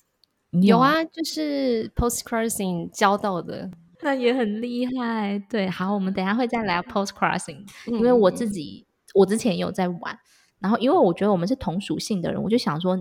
[0.62, 5.44] 有啊，就是 Postcrossing 教到的，那也很厉害。
[5.50, 8.86] 对，好，我们等一下会再聊 Postcrossing，因为我自己
[9.16, 10.20] 我之前也有在玩，
[10.60, 12.98] 然后因为我觉得我们是同属性的人，我就想说，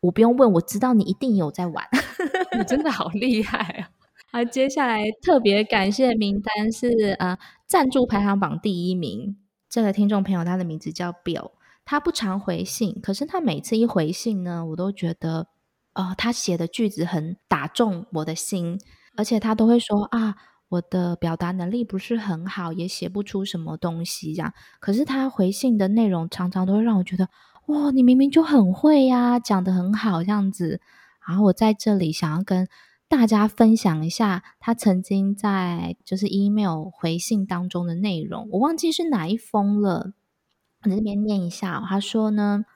[0.00, 1.84] 我不用问，我知道你一定有在玩，
[2.58, 3.90] 你真的好厉害啊！
[4.32, 6.88] 好，接下来特别感谢名单是
[7.20, 9.36] 呃赞助排行榜第一名，
[9.70, 11.52] 这个听众朋友他的名字叫 Bill，
[11.84, 15.46] 他不常回信，可是他每次一回信呢，我都觉得。
[15.96, 18.78] 哦，他写的句子很打中我的心，
[19.16, 20.34] 而且他都会说啊，
[20.68, 24.52] 我的表达能力不是很好，也写不出什么东西这样。
[24.78, 27.30] 可是他回信的内容常常都会让我觉得，
[27.68, 30.82] 哇，你明明就很会呀，讲得很好这样子。
[31.26, 32.68] 然后我在这里想要跟
[33.08, 40.12] 大家分享一下他曾经在就是 email 回信当中的内容，我忘记是哪一封了，
[40.82, 42.66] 我这边念一下，他说呢。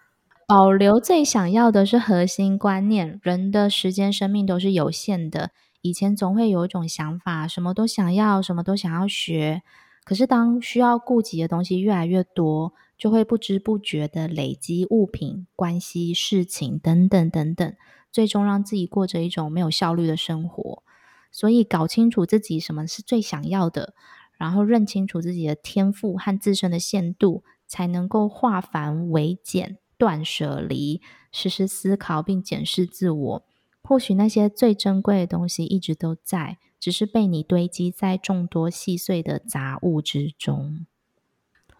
[0.50, 3.20] 保留最想要的是核心观念。
[3.22, 5.52] 人的时间、生命都是有限的。
[5.80, 9.62] 以前总会有一种想法，什么都想要，什么都想要学。
[10.02, 17.72] 可是当需要顾及的东西越来越多，就会不知不觉的累积物品、关系、事情等等等等，
[18.10, 20.82] 最终让自己过着一种没有效率的生活。
[21.30, 23.94] 所以，搞清楚自己什么是最想要的，
[24.36, 29.78] 然后认清楚自己的天赋和自身的限度，才能够化繁为简。
[30.00, 33.42] 断舍离，时时思考并检视自我。
[33.82, 40.86] 或许那些最珍贵的东西一直都在，只是被你堆积在众多细碎的杂物之中。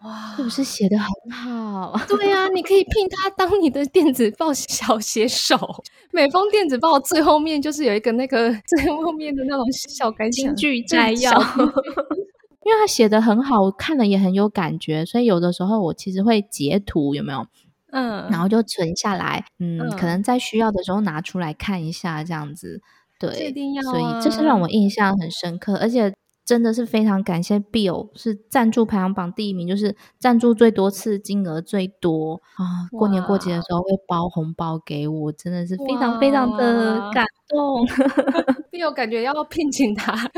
[0.03, 1.95] 哇，是不是写的很好？
[2.09, 5.83] 对呀、啊，你可以聘他当你的电子报小写手。
[6.11, 17.47] 每封电子报最后面就是有一个那个最后面的那种小感想、金句摘要，因为他写的很好，我看了也很有感觉，所以有的时候我其实会截图，有没有？
[17.91, 22.81] 嗯，然后就存下来，嗯，嗯，可能在需要的时候拿出来看一下，这样子，
[23.19, 26.13] 对，一定要啊，所以这是让我印象很深刻，而且
[26.43, 32.41] 真的是非常感谢 Bill 是赞助排行榜第一名，就是赞助最多次、金额最多。
[32.55, 32.89] 啊！
[32.91, 37.85] 过年过节的时候会包红包给我，真的是非常非常的感动。
[38.71, 40.13] Bill 感觉要聘请他，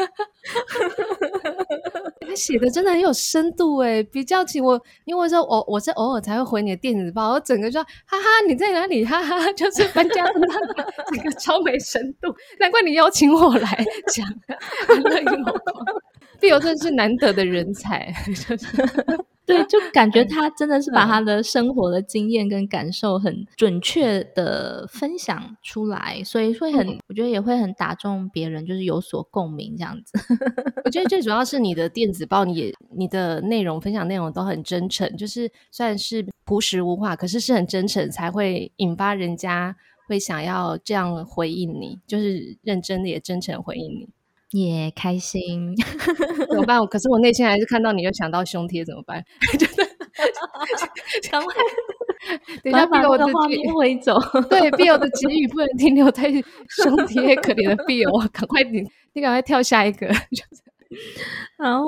[2.19, 9.05] 他写的真的很有深度诶，比较起我，因为说我我是偶尔才会回你的电子报，我整个就哈哈你在哪里？
[9.05, 10.33] 哈哈， 就是搬家的
[11.11, 14.27] 那个超没深度，难怪你邀请我来讲，
[15.03, 15.85] 乐意某光。
[16.41, 18.13] Bill 真是难得的人才，
[19.47, 30.17] 对，就感觉他真的是把他的生活的经验跟感受很准确的分享出来，所以会很，我觉得也会很打中别人，就是有所共鸣这样子。
[30.85, 39.75] 我觉得最主要是你的电子报，你也你的内容分享内容都很真诚，就是虽然是朴实无华，可是是很真诚，才会引发人家
[40.07, 44.07] 会想要这样回应你，就是认真的也真诚回应你。
[44.53, 45.75] 也、开心
[46.49, 46.79] 怎么办？
[46.87, 49.23] 可是我内心还是看到你，又想到胸贴怎么办？
[49.59, 49.75] 就是
[51.29, 51.53] 赶快
[52.63, 54.17] 等一下，Bill 我的画面挥走。
[54.49, 56.31] 对，Bill 的结语不能停留在
[56.69, 58.81] 胸贴，可怜的 Bill，赶快你
[59.13, 60.07] 你赶快跳下一个。
[61.57, 61.85] 然后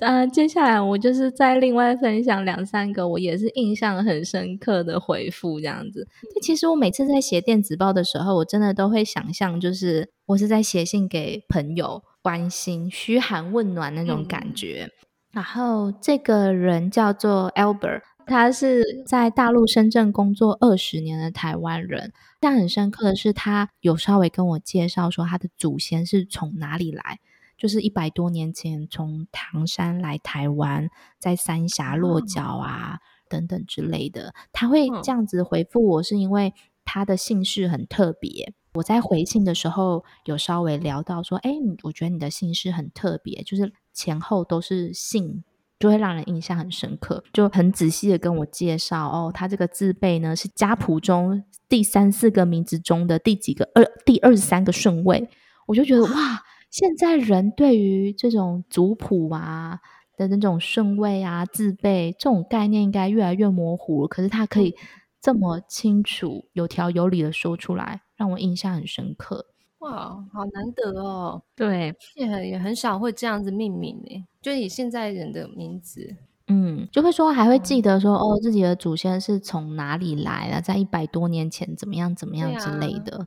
[0.00, 6.06] 呃，接下来我就是再另外分享两三个我也是印象很深刻的回复，这样子。
[6.42, 14.90] 其实我每次在写电子报的时候，我真的都会想象，就是我是在写信给朋友，关心、嘘寒问暖那种感觉。
[14.90, 14.92] 嗯、
[15.32, 22.12] 然后这个人叫做 Albert，他是在大陆深圳工作二十年的台湾人。
[22.38, 27.18] 但很深刻的是，他有稍微跟我介绍说他的祖先是从哪里来。
[27.56, 30.88] 就是一百多年前从唐山来台湾，
[31.18, 32.98] 在三峡落脚啊、哦、
[33.28, 36.52] 等等之类的，他会这样子回复我，是因为
[36.84, 38.52] 他的姓氏很特别。
[38.74, 41.54] 我在回信的时候有稍微聊到说，哎，
[41.84, 45.42] 我觉得你的姓氏很特别，就是前后都是姓，
[45.78, 55.26] 就会让人印象很深刻，就很仔细的跟我介绍哦，他这个字辈呢是家谱中第三四个名字中的第几个二第二十三个顺位，
[55.66, 56.42] 我就觉得哇。
[56.76, 59.80] 现在人对于这种族谱啊
[60.14, 64.76] 的那种顺位啊、字辈这种概念应该越来越模糊了，可是他可以
[65.18, 69.46] 这么清楚、有条有理的说出来，让我印象很深刻。
[69.78, 71.40] 哇，好难得哦！
[71.54, 76.14] 对，也很也很少会这样子命名诶，就以现在人的名字，
[76.48, 83.26] 嗯，就会说还会记得说、嗯、哦，自己的祖先是从哪里来的，在一百多年前怎么样怎么样之类的。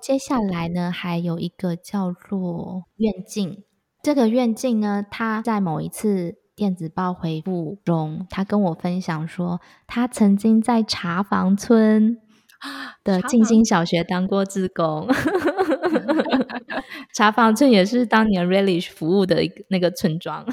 [0.00, 3.64] 接下来呢，还有一个叫做愿静。
[4.02, 12.18] 这个愿静呢，他在某一次电子报回复中，他跟我分享说，他曾经在茶房村
[13.02, 15.08] 的静心小学当过志工。
[17.14, 20.44] 茶房村也是当年 Relish 服务的一个那个村庄。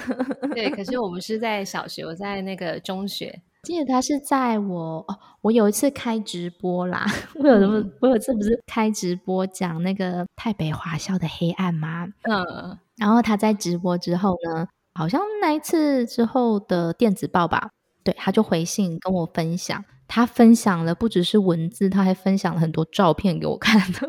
[0.54, 3.41] 对，可是我们是在小学，我在那个中学。
[3.66, 7.05] 记得他是在我哦，我有一次开直播啦，
[7.36, 7.84] 我有什么？
[7.99, 12.07] 我有一次不是开直播讲那个台北华校的黑暗吗？
[12.24, 17.70] 嗯，然后他在直播之后呢，好像那一次之后的电子报吧，
[18.03, 19.84] 对，他就回信跟我分享。
[20.08, 24.08] 他分享了不只是文字，他还分享了很多照片给我看的。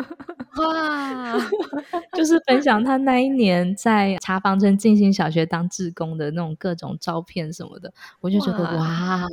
[0.57, 1.35] 哇，
[2.17, 9.29] 就是分享他那一年在茶坊村静心小学当志工的那种各种照片什么的，我就觉得哇，哇，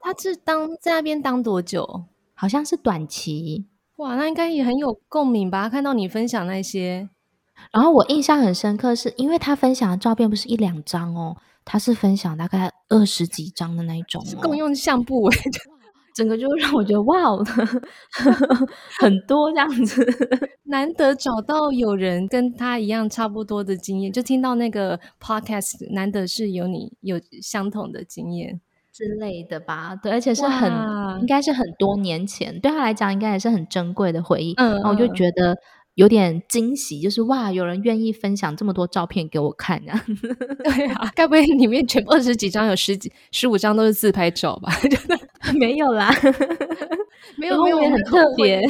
[0.00, 2.04] 他是当在那边当多久？
[2.34, 3.66] 好像是短期。
[3.96, 5.68] 哇，那应该也很有共鸣吧？
[5.68, 7.08] 看到你分享那些，
[7.70, 15.38] 然后我印象很深刻是，是因为他分享的照片不是一两张哦，他是分享大概二十几张的那一种，哦，共用相簿哎。
[16.14, 17.44] 整个就让我觉得哇哦，
[19.00, 20.06] 很多这样子，
[20.64, 28.60] 难得找到有人跟他一样差不多的经验，就听到那个 podcast，难得是有你有相同的经验
[28.92, 29.96] 之类的吧？
[30.00, 30.70] 对，而且是很
[31.20, 34.54] 应该是很多年前，对他来讲应该也是很珍贵的回忆。
[34.56, 35.56] 嗯，然后我就觉得。
[35.94, 40.04] 有点惊喜，就是哇，有人愿意分享这么多照片给我看啊？
[40.64, 44.72] 对啊，该不会里面全部二十几张有十几、十五张都是自拍照吧？
[45.58, 46.10] 没有啦，
[47.38, 48.60] 没有没有，很特别。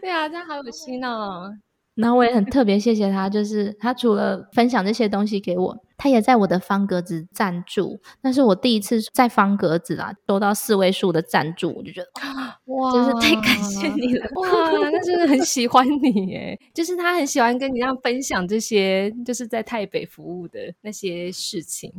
[0.00, 1.50] 对啊，这样好有心哦。
[1.98, 8.00] 然后我也很特别谢谢他，就是他除了分享这些东西给我，他也在我的方格子赞助。
[8.20, 12.08] 那是我第一次在方格子啊收到四位数的赞助，我就觉得
[12.66, 14.70] 哇，真是太感谢你了哇！
[14.92, 21.92] 那真的很喜欢你耶，就是他很喜欢跟你这样分享这些，就是在台北服务的那些事情。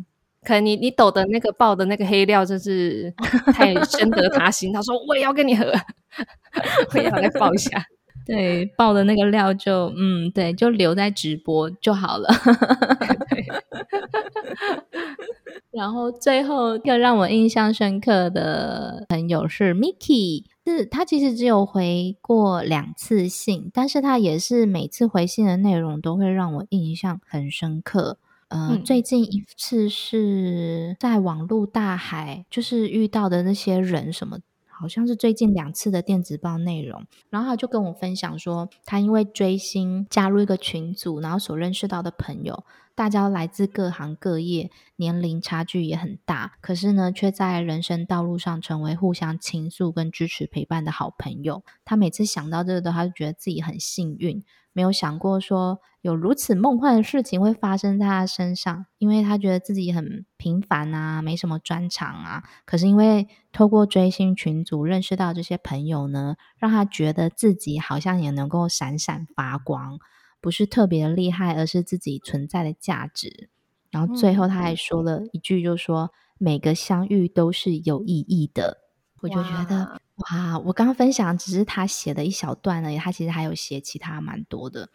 [0.46, 3.14] 可能你你抖的那个爆的那个黑料，就是
[3.54, 4.72] 太深得他心。
[4.72, 5.66] 他说我也要跟你喝，
[6.96, 7.84] 我也要来爆一下。
[8.30, 12.30] 对，爆的那个料就嗯，对，就留在直播就好了。
[13.30, 13.46] 对
[15.72, 28.18] 然后最后一个让我印象深刻的朋友是 Miki，是他其实只有回过两次信，但是他也是每次回信的内容都会让我印象很深刻。
[28.50, 34.40] 呃，嗯、最近一次是在网络大海，就是遇到的那些人什么。
[34.80, 42.64] 好像是最近两次的电子报内容，然后他就跟我分享说，他因为追星加入一个群组，然后所认识到的朋友，
[42.96, 51.62] 大家来自各行各业，年龄差距也很大，可是呢，却在人生道路上成为互相倾诉跟支持陪伴的好朋友。
[51.84, 54.42] 他每次想到这个，他就觉得自己很幸运。
[54.74, 62.44] 没有想过说有如此梦幻的事情会发生在他身上，因为他觉得自己很平凡啊，没什么专长啊。
[62.66, 70.00] 可是因为透过追星群组认识到这些朋友呢，让他觉得自己好像也能够闪闪发光，
[70.40, 73.50] 不是特别的厉害，而是自己存在的价值。
[73.92, 78.78] 然后最后他还说了一句，就是说每个相遇都是有意义的。
[79.22, 80.00] 我就觉得。
[80.20, 84.90] 哇，我刚刚分享只是他写的一小段而已，他其实还有写其他蛮多的。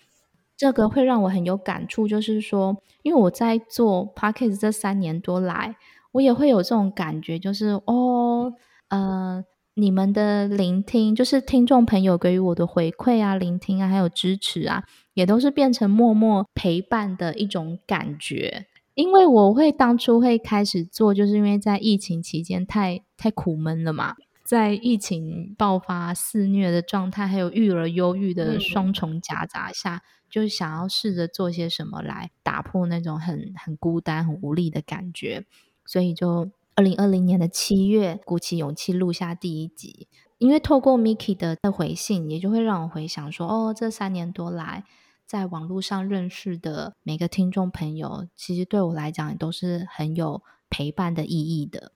[0.57, 5.77] 这个会让我很有感触，就是说，因为我在做 Podcast 这三年多来，
[6.13, 8.53] 我也会有这种感觉，就是哦，
[8.89, 9.45] 呃，
[9.75, 18.67] 你们的聆听，就是听众朋友给予我的回馈啊、聆听啊，还有支持啊，也都是变成默默陪伴的一种感觉。
[18.95, 24.15] 因为我会当初会开始做，就是因为在疫情期间太太苦闷了嘛。
[24.45, 35.47] 在疫情爆发肆虐的状态，还有育儿忧郁的双重夹杂下，嗯、就想要试着做些什么来打破那种很很孤单、很无力的感觉。
[35.87, 40.09] 所以就二零二零年的七月，鼓起勇气录下第一集。
[40.37, 44.85] 因为透过 Miki 的的回信，也就会让我回想说，哦，这三年多来，
[45.25, 51.93] 在网络上认识的每个听众朋友，其实对我来讲也都是很有陪伴的意义的。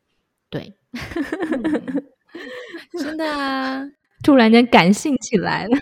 [0.49, 0.73] 对。
[0.97, 2.05] 嗯
[2.99, 3.85] 真的啊，
[4.23, 5.77] 突然间感性起来了。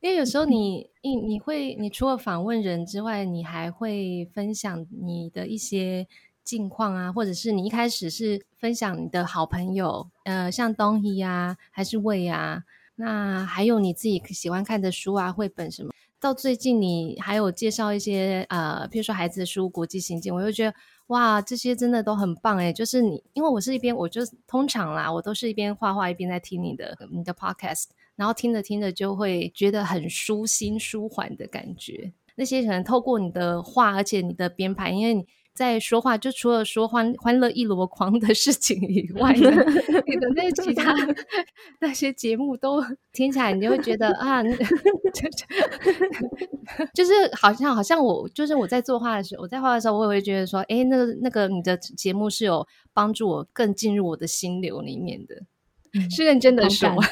[0.00, 6.06] 因为有时候你，你你会，你除了访问人之外，你还会分享你的一些
[6.44, 12.62] 近况啊，或者是你一开始是分享你的好朋友，呃，像东西呀，还是魏啊，
[12.96, 15.90] 那还有你自己喜欢看的书啊，绘本什么。
[16.20, 20.74] 到最近，你还有介绍一些呃，譬如说孩子的书《国际行进》，我就觉得。
[21.08, 27.86] 哇，这些真的都很棒诶，就是你，因为我是一边，我就通常啦，我都是一边画画一边在听你的你的 podcast，
[28.16, 32.12] 然后听着听着就会觉得很舒心舒缓的感觉。
[32.34, 35.26] 那些可能透过你的画，而且你的编排，因为你。
[35.56, 39.50] 在说话，就除了说欢欢乐一箩筐的事情以外呢，
[40.06, 40.94] 你的那其他
[41.80, 44.42] 那些节目都听起来，你就会觉得啊，
[46.94, 55.42] 就是好像好像我就是我在作画的时候，我在画的时候，我也会觉得说，哎，那个那个你的节目是有帮助我更进入我的心流里面的，
[55.94, 56.90] 嗯、是认真的说。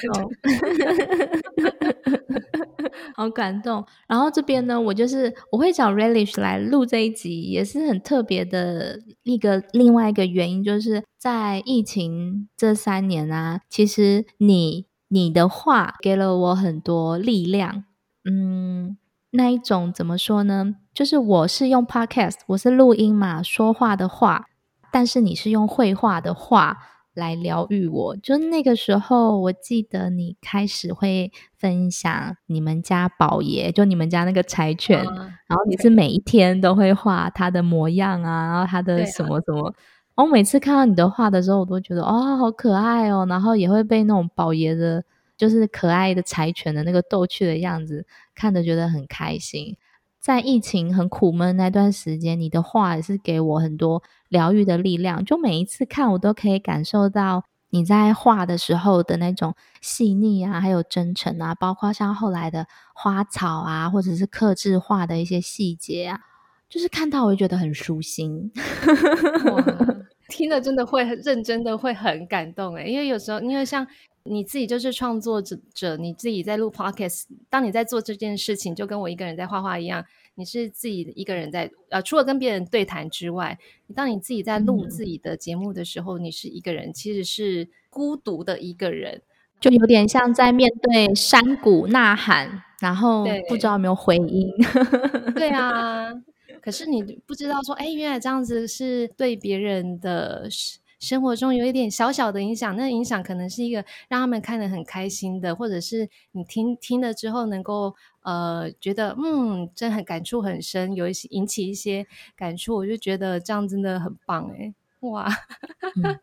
[3.15, 17.85] 好感动，然后这边呢，我就是我会找 Relish 来录这一集，也是很特别的一个另外一个原因，就是在疫情这三年啊，其实你你的话给了我很多力量，
[18.25, 18.97] 嗯，
[19.31, 20.77] 那一种怎么说呢？
[20.93, 24.47] 就是我是用 Podcast，我是录音嘛，说话的话，
[24.93, 26.79] 但是你是用绘画的画。
[27.15, 35.15] 来疗愈我，就那个时候，我记得你开始会分享你们家宝爷，就你们家那个柴犬，啊、
[35.47, 39.73] 然后你是每一天都会画它的模样啊，然后它的什么什么，
[40.17, 45.05] 我、啊、每次看到你的画的时候，我都觉得哦，好可爱哦，然后也会被那种宝爷的，
[45.37, 48.05] 就是可爱的柴犬的那个逗趣的样子，
[48.35, 49.77] 看着觉得很开心。
[50.25, 55.23] 在疫情很苦闷那段时间，你的画也是给我很多疗愈的力量。
[55.23, 66.19] 就每一次看，我都可以感受到你在画的时候的那种细腻啊，还有真诚啊，包括像后来的花草啊，或者是刻制画的一些细节啊，
[66.71, 68.51] 就是看到我就觉得很舒心。
[70.35, 73.87] 哇，听了真的会很认真的会很感动诶，因为有时候因为像。
[74.27, 77.25] 你自己就是创作者，你自己在录 podcast。
[77.51, 80.03] 当你在做这件事情，就跟我一个人在画画一样，
[80.37, 83.59] 你是自己一个人在呃，除了跟别人对谈之外，
[83.95, 89.21] 当你自己在录自己的节目的时候，嗯、你是一个人，其实是孤独的一个人，
[89.61, 94.51] 就有点像在面对山谷呐喊，然后不知道有没有回音。
[95.37, 96.09] 对啊，
[96.65, 100.49] 可是你不知道说，哎，原来这样子是对别人的。
[101.01, 115.29] 生活中有一点小小的影响，那影响可能是一个让他们看得很开心的，或者是你听听了之后能够呃觉得嗯，真很感触很深，有一些引起一些感触，我就觉得这样真的很棒哎，哇！
[116.03, 116.19] 嗯、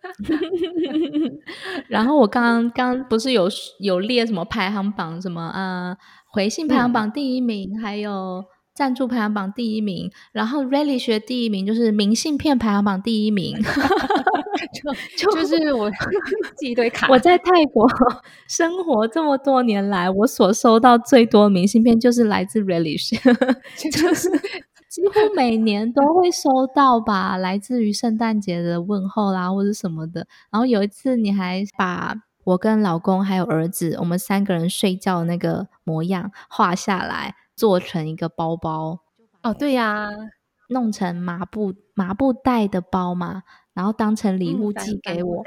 [1.87, 3.47] 然后我刚刚刚不是有
[3.79, 5.95] 有列什么排行榜什么呃
[6.31, 8.43] 回信排行榜第一名，嗯、还有。
[8.73, 13.55] 赞助排行榜第一名，然后 Relish 学第一名，就是明信片排行榜第一名，
[15.17, 15.91] 就 就，就是我
[16.57, 17.07] 寄一堆卡。
[17.09, 17.87] 我在泰国
[18.47, 23.19] 生活这么多年来，我所收到最多明信片就是来自 Relish，
[23.91, 24.29] 就是
[24.89, 30.25] 几乎每年都会收到吧，来自于圣诞节的问候啦，或者什么的。
[30.49, 37.35] 然后有一次，你还把我跟老公还有儿子，我们三个人睡觉的那个模样画下来。
[37.61, 38.97] 做成一个包包
[39.43, 40.09] 哦，对呀，
[40.69, 43.43] 弄成麻布麻布袋的包嘛，
[43.75, 45.43] 然后当成礼物寄给我。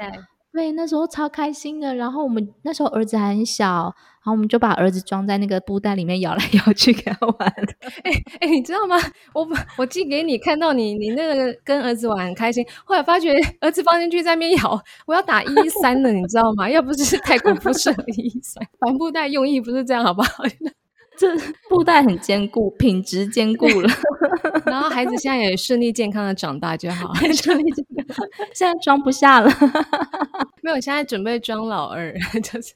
[0.53, 1.93] 对，那时候超开心的。
[1.93, 7.53] 然后我们那时候儿子还很小，然后我们就把儿子装在那个布袋里面摇来摇去给他玩。
[8.05, 8.95] 哎哎，你知道吗？
[9.33, 9.45] 我
[9.77, 16.69] 我寄给你，看到你你那个跟儿子玩很开心，后来发觉儿子放进去在那边摇，我要打一一三了，你知道吗？
[16.71, 20.43] 要不是 泰国不适合一一三，帆布袋用意不是这样，好不好？
[21.17, 21.27] 这
[21.69, 23.89] 布袋很坚固，品质坚固了。
[24.65, 28.25] 然后孩子现在也顺利健康的长大就好， 顺利健康。
[28.53, 29.49] 现在装不下了，
[30.61, 32.13] 没有，现在准备装老二，
[32.43, 32.73] 就是。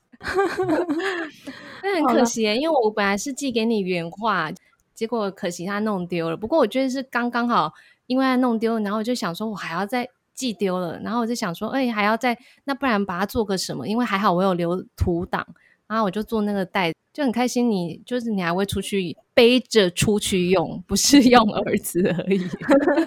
[1.82, 4.52] 那很可惜，因为我本来是寄给你原画，
[4.94, 6.36] 结果可惜他弄丢了。
[6.36, 7.74] 不过我觉得是刚刚好，
[8.08, 13.88] 因为他弄丢了，然后我就想说，我还要再寄丢了，然后我就想说，哎，还要再，那不然把它做个什么？
[13.88, 15.46] 因为还好我有留图档。
[15.88, 17.70] 然后我就做那个袋，就很开心。
[17.70, 22.39] 你就是你还会出去背着出去用，不是 用儿子而已。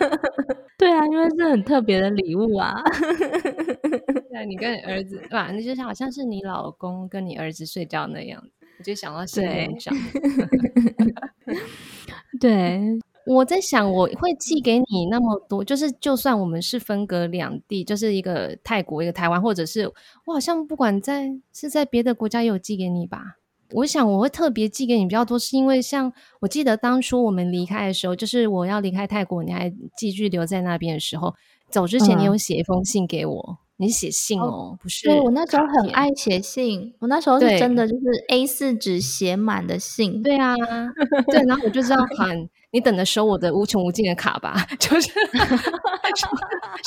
[0.77, 2.75] 对啊，因为是很特别的礼物啊。
[4.31, 5.51] 对，你跟你儿子，对吧？
[5.51, 8.43] 那就像好像是你老公跟你儿子睡觉那样，
[8.79, 9.97] 我就想到仙人掌。
[12.39, 12.79] 对。
[13.25, 19.87] 我在想，我会寄给你那么多，就是就算我们是分隔两地，就是一个泰国，一个台湾，或者是
[20.27, 23.39] 我好像不管在是在别的国家也有寄给你吧。
[23.75, 31.35] 我想我会特别寄给你比较多，是因为像我记得当初我们离开的时候，就是我要离开泰国，你还继续留在那边的时候，
[31.71, 35.09] 走之前你有写一封信给我，嗯、你写信哦，哦不是？
[35.09, 40.23] 对，我那时候很爱写信，我那时候是真的就是 A 四纸写满的信。
[40.23, 40.55] 对啊，
[41.31, 42.49] 对，然后我就知道喊。
[42.75, 45.11] 你等着收我的无穷无尽的卡吧， 就是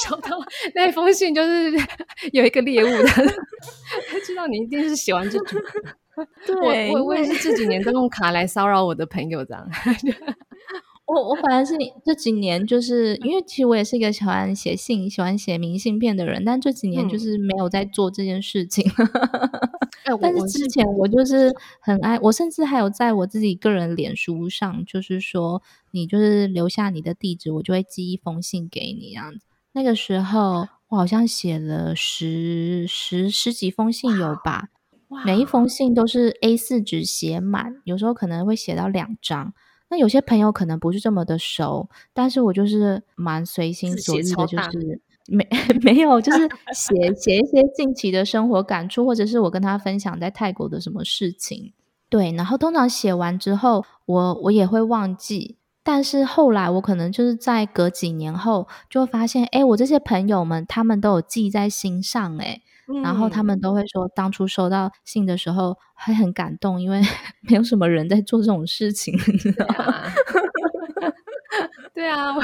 [0.04, 0.30] 收到
[0.74, 1.72] 那封信，就是
[2.34, 5.62] 有一个猎物的，他知道你一定是喜欢这种。
[6.46, 9.68] 对，我我我也是这几年都用卡来骚扰我的朋友，这样。
[11.08, 18.84] 我我本来是这几年，就是因为其实我也是一个喜欢写信、喜欢写明信片的人，但这几年就是没有在做这件事情。
[20.06, 25.62] 嗯、 但是之前我就是很爱，我甚至还有在我自己个人脸书上，就是说
[25.92, 29.42] 你就是留下你的地址，我就会寄一封信给你这样子。
[29.74, 34.70] 那个时候我好像写了十十十几封信有吧，
[35.26, 39.54] 每一封信都是 A 四纸写满，有时候可能会写到两张。
[39.90, 45.48] 那有些朋友可能不是这么的熟，但是我就是蛮随心所欲的，就是 没
[45.84, 51.72] 没有，就是 写写一些近期的生活感触，或者是我跟他分享在泰国的什么事情。
[52.10, 62.62] 对，然后通常写完之后，我我也会忘记，但是后来我可能就是在隔几年后就会发现，哎，我这些朋友们他们都有记在心上，哎。
[63.04, 67.02] 然后他们都会说，当初收到信的时候会很感动，因为
[67.50, 70.04] 没有什么人在做这种事情，你知道吗？
[71.94, 72.42] 对啊，我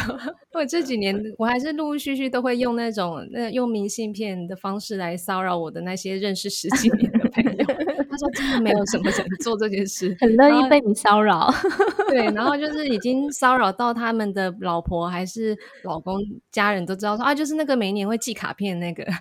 [0.54, 7.66] 我这几年我还是陆陆续续都会用那种那用明信片的方式来骚扰我的那些认识十几年的朋友。
[8.12, 11.54] 他说真的没有什么人做这件事，很乐意被你骚扰。
[12.10, 16.20] 对，然后就是已经骚扰到他们的老婆还是老公
[16.52, 19.06] 家人都知道说啊，就是那个每年会寄卡片那个。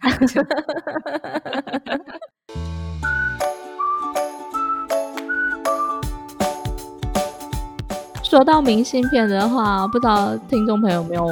[8.22, 11.26] 说到明信片的话，不知道听众朋友有没有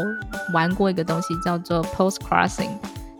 [0.53, 2.70] 玩过一个东西，叫做 Post Crossing。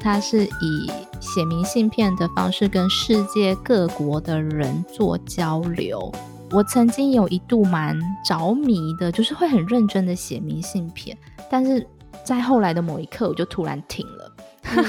[0.00, 0.90] 它是以
[1.39, 6.12] 写明信片的方式跟世界各国的人做交流。
[6.51, 11.16] 我曾经有一度蛮着迷的，就是会很认真的写明信片，
[11.49, 11.86] 但是
[12.24, 14.36] 在后来的某一刻，我就突然停了。
[14.64, 14.84] 嗯、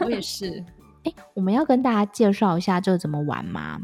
[0.00, 0.64] 我也 是。
[1.02, 3.78] 诶，我们要跟大家介绍一下这怎么玩吗？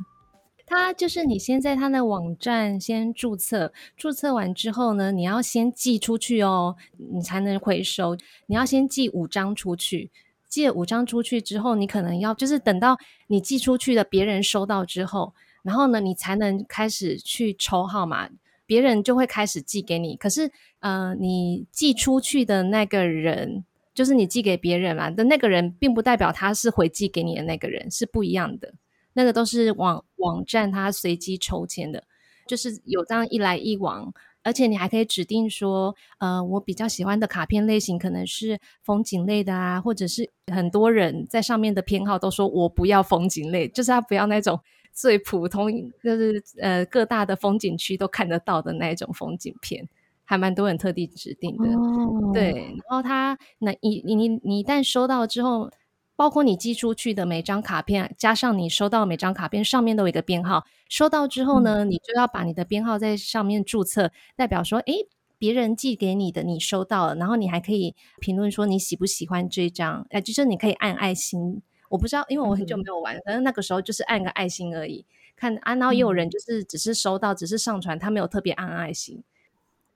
[0.66, 6.74] 它就是你先在它的网站先注册，注册完之后呢，你要先寄出去哦，
[7.12, 8.16] 你才能回收。
[8.46, 10.10] 你要先寄五张出去，
[10.48, 12.96] 寄了五张出去之后，你可能要就是等到
[13.26, 18.30] 你寄出去的别人收到之后，然后呢，你才能开始去抽号码，
[18.66, 20.16] 别人就会开始寄给你。
[20.16, 28.72] 可是，呃，你寄出去的那个人，就是你寄给别人嘛的那个人，并不代表他是回寄给你的那个人，是不一样的。
[29.12, 32.04] 那个都是网网站它随机抽签的，
[32.46, 34.12] 就是有这样一来一往。
[34.48, 44.58] 而且你还可以指定说，呃，我比较喜欢的卡片类型可能是风景类的啊，或者是很多人在上面的偏好都说我不要风景类，就是他不要那种
[44.90, 45.70] 最普通，
[46.02, 49.86] 就是呃各大的风景区都看得到的那一种风景片，
[50.24, 51.68] 还蛮多人特地指定的。
[51.68, 52.52] 哦、对，
[52.88, 55.70] 然后他那你你你你一旦收到之后。
[56.18, 60.66] 包括你寄出去的每张卡片，加上你收到每张卡片上面都有一个编号。
[60.88, 65.06] 收到之后呢，嗯、你就要把你的编号在上面注册，代表说，诶，
[65.38, 67.14] 别人寄给你的你收到了。
[67.14, 71.62] 然后你还可以评论说你喜不喜欢这张，哎，就是你可以按爱心。
[71.88, 75.06] 我不知道，因为我很久没有玩，反正、嗯、那个时候就是按个爱心而已。
[75.36, 79.22] 看啊，然后也有人就是只是收到，嗯、只是上传，他没有特别按爱心。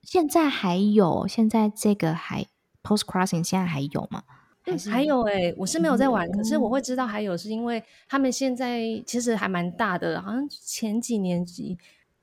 [0.01, 2.45] 现在还有，现在这个还
[2.81, 4.23] Post Crossing 现在还有吗？
[4.65, 11.77] 嗯，还有哎、欸，我是没有在玩，嗯、可是我会知道还有，是因为他们现在其实还蛮大的，好像前几年级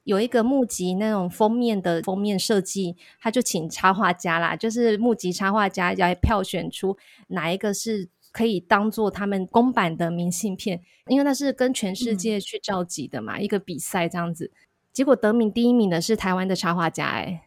[0.05, 6.97] 有一个募集那种封面的封面设计，他就请插画家啦，就是募集插画家来票选出
[7.29, 14.51] 哪一个是可以当做他们公版的明信片，因为那是跟全世界去召集的嘛，嗯、一个比赛这样子，
[14.93, 17.41] 结果得名第一名的是台湾的插画家、欸，诶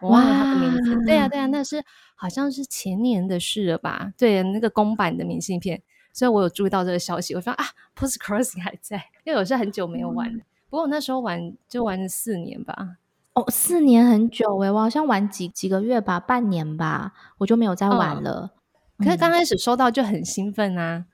[0.00, 1.84] 我忘了他的名字，哇对啊对啊，那是。
[2.20, 4.12] 好像是前年的事了吧？
[4.18, 5.80] 对，那个公版的明信片，
[6.12, 7.32] 所以我有注意到这个消息。
[7.32, 7.64] 我说啊
[7.96, 10.28] ，Post Crossing 还在，因为我是很久没有玩。
[10.28, 12.96] 嗯、不过我那时候玩就玩了四年吧。
[13.34, 18.32] 哦，四年很久诶、欸，我好像玩几几个月吧，半年吧，我就没有再玩了。
[18.32, 18.50] 哦、
[18.98, 21.04] 可是刚开始收到就很兴奋啊，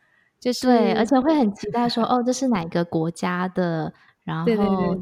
[0.41, 3.93] 就是对，而且会很期待说，哦，这是哪个国家的？
[4.25, 4.47] 然后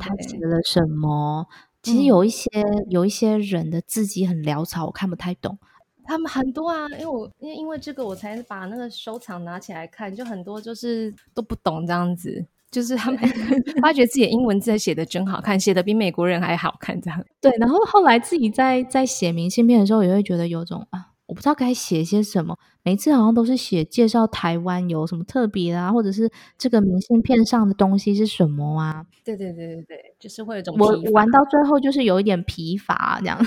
[0.00, 1.46] 他写了什么？
[1.82, 5.58] 其实有一些、嗯、有一些人的字迹很潦草，我看不太懂。
[6.04, 13.20] 他们很多啊，因为我因为因为这个我才把那个收藏拿起来看，就很多就是都不懂这样子，就是他们
[13.80, 17.24] 发觉自己的英文字写的真好看，写的比美国人还好看这样。
[17.40, 22.58] 对，然后后来自己在在写明信片的时候，也会觉得有种啊，我不知道该写些什么。
[22.82, 29.04] 每次好像都是写介绍台湾有什么特别啊，或者是这个明信片上的东西是什么啊？
[29.24, 33.38] 对对对对对，就是会有一种我玩到最后就是有一点疲乏这样，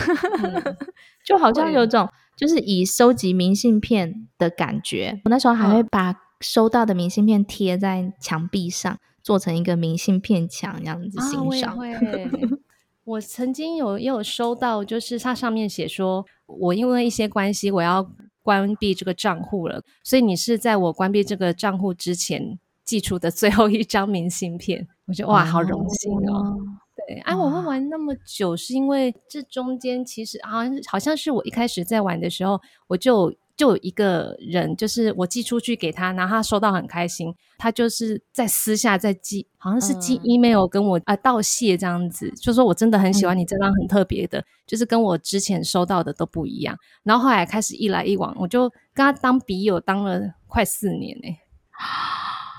[0.44, 0.78] 嗯、
[1.26, 2.08] 就好像有种。
[2.38, 11.78] 就是以收集明信片的感觉，我那时候还会把收到的明信片贴在墙壁上，嗯、做成一个明信片墙，这样子欣赏。
[11.78, 11.88] 啊、
[13.06, 24.88] 我曾经有也有收到，就是它上面写说，我因为一些关系，我要关闭这个账户了，所以你是在我关闭这个账户之前寄出的最后一张明信片。
[25.08, 26.34] 我觉得哇，好荣幸哦。
[26.34, 26.58] 哦
[26.96, 46.78] 对，哎、啊，我会玩那么久，是因为这中间其实好像好像是我一开始在玩的时候，我就就有一个人，就是我寄出去给他，然后他收到很开心，他就是在私下在寄，好像是寄 email 跟我啊、嗯呃、道谢这样子，就说我真的很喜欢你这张很特别的，嗯、就是跟我之前收到的都不一样。
[47.04, 51.40] 然后后来开始一来一往，我就跟他当笔友当了快四年呢、欸。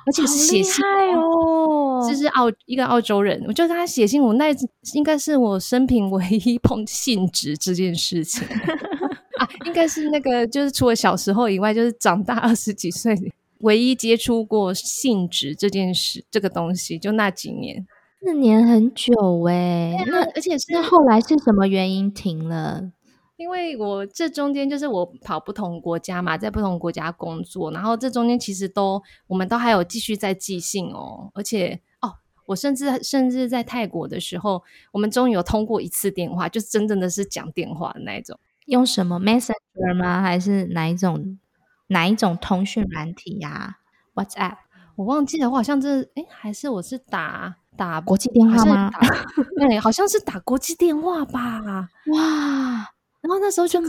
[0.07, 0.85] 而且是写信
[1.17, 4.55] 哦，这是澳一个澳洲人，我就跟他写信，我那
[4.95, 8.47] 应该是我生平唯一碰信纸这件事情
[9.39, 13.15] 啊，应该是那个就是除了小时候以外，就是长大二十几岁
[13.61, 17.87] 唯一接触过性质这件事这个东西，就那几年，
[18.21, 19.15] 四年很久
[19.45, 22.93] 诶、欸，那而且是后来是什么原因停了？
[23.37, 32.15] 因为我这中间就是我跑不同国家嘛，在不同国家工作，然后这中间其实都我们都还有继续在寄信哦，而且哦，
[32.47, 34.63] 我甚至甚至在泰国的时候，
[34.93, 38.39] 我们终于有通过一次电话，就真正的是讲电话的那一种。
[38.67, 40.23] 用什么 Messenger 吗？
[40.23, 41.39] 还是哪一种
[41.89, 43.79] 哪一种通讯软体呀
[44.15, 44.57] ？WhatsApp？
[44.97, 48.91] 我忘记了，我好像这哎，还是我是打打国际电话吗？
[49.59, 51.89] 对，好像是打国际电话吧？
[52.13, 52.93] 哇！
[53.21, 53.89] 然后那时候就跟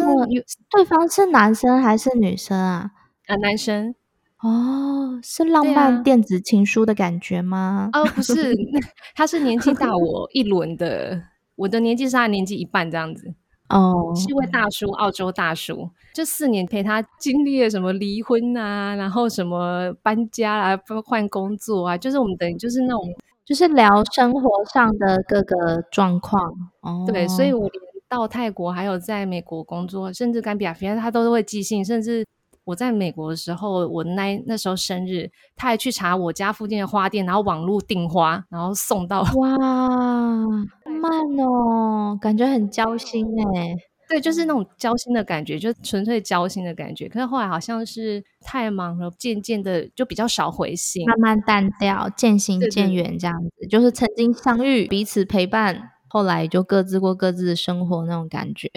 [0.69, 2.91] 对方是男生还是女生啊？
[3.27, 3.93] 啊，男生
[4.41, 7.89] 哦，是浪漫电子情书的感觉吗？
[7.93, 8.53] 哦，不是，
[9.15, 11.23] 他是年纪大我一轮的，
[11.55, 13.33] 我的年纪是他年纪一半这样子。
[13.69, 23.01] 哦，是一位大叔，澳洲大叔，这四年陪他经历了什么离婚啊，然后什么搬家啊，换工作啊，就是我们等于就是那种，
[23.45, 26.51] 就是聊生活上的各个状况。
[26.81, 27.69] 哦，对，所以我。
[28.09, 32.25] 到泰国，还有在美国工作，甚至甘比亚，反正他都会寄信，甚至
[32.67, 39.21] 我在美国的时候，我那那时候生日，他还去查我家附近的花店，然后网络订花，然后送到。
[39.21, 39.57] 哇，
[40.83, 43.73] 慢哦，感觉很交心哎。
[44.09, 47.07] 对，就是那种交心的感觉，就纯粹交心的感觉。
[47.07, 53.49] 可是后来好像是太忙了，渐渐的就比较少回信，慢慢淡掉，渐行渐远这样子。
[53.59, 58.69] 对对对，就是曾经相遇，彼此陪伴，后来就各自过各自的生活那种感觉。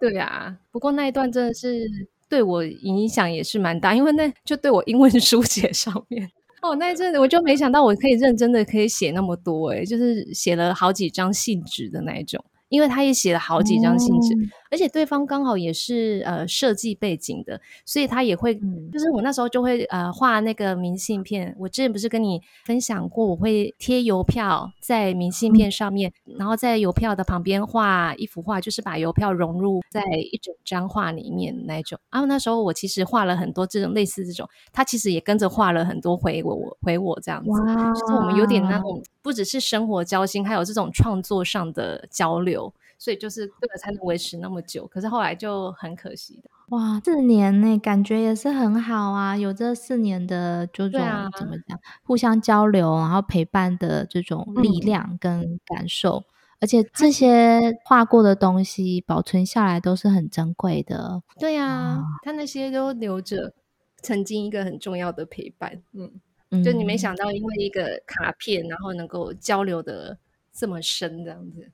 [0.00, 1.86] 对啊，不过那一段真的是
[2.32, 6.26] 对我影响也是蛮大，因为那就对我英文书写上面
[6.62, 12.42] 哦，那一阵子我就没想到我可以认真的可以写那么多，诶，就是写了好几张信纸的那一种。
[12.72, 14.38] 因为他也写了好几张信纸，哦、
[14.70, 21.54] 而且对方刚好也是呃设计背景的，所以他也会，嗯、就是我那时候就会呃画那个明信片。
[21.58, 30.02] 我之前不是跟你分享过，我会贴邮票在明信片上面，嗯、然后在邮票的旁边画一幅画，就是把邮票融入在
[30.32, 31.98] 一整张画里面那一种。
[32.10, 39.02] 然后那时候我其实画了很多这种类似这种，他其实也跟着画了很多回我回我这样子，哇就是我们有点那种。
[39.22, 44.86] 不只是生活交心，还有这种创作上的交流，所以就是这个才能维持那么久。
[44.88, 46.50] 可是后来就很可惜的。
[46.70, 56.24] 哇，四年呢，感觉也是很好啊，有这四年的这种、啊、怎么讲，互相交流，然后陪伴的这种力量跟感受，嗯、
[56.60, 61.22] 而且这些画过的东西保存下来都是很珍贵的。
[61.38, 63.52] 对呀、他那些都留着
[64.00, 66.20] 曾经一个很重要的陪伴，嗯。
[66.64, 70.18] 就你没想到，因为一个卡片，然后能够交流的
[70.52, 71.70] 这么深，这样子。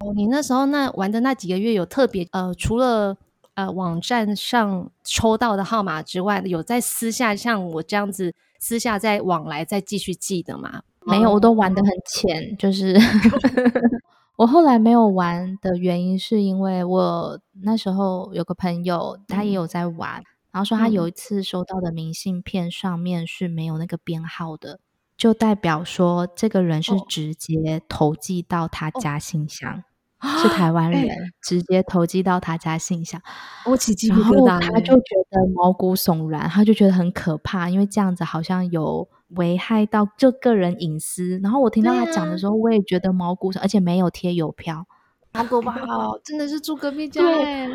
[0.00, 3.16] 哦，你那时候那玩的那几个月，有特别呃，除了
[3.54, 10.82] 呃网站上抽到的号码之外，有在私下像我这样子私下在往来再继续记的吗？
[11.06, 12.54] 没有，我都玩的很浅。
[12.58, 12.94] 就是
[14.36, 20.22] 我后来没有玩的原因，是因为我那时候有个朋友，他也有在玩。
[20.56, 24.80] 然后说他有一次收到的明信片上面是没有那个编号的，嗯、
[25.18, 29.84] 就代表说这个人是直接投寄到他家信箱，
[30.18, 33.20] 哦、是台湾人，欸、直接投寄到他家信箱。
[33.66, 41.38] 我起鸡皮疙瘩，然后他就觉得毛骨悚然，他就觉得很可怕，因为这样子好像有危害到就个人隐私。
[41.42, 44.86] 然后我听到他讲的时候，我也觉得毛骨悚然，而且没有贴邮票，
[45.34, 46.18] 好可怕哦！
[46.24, 47.70] 真的是住隔壁家因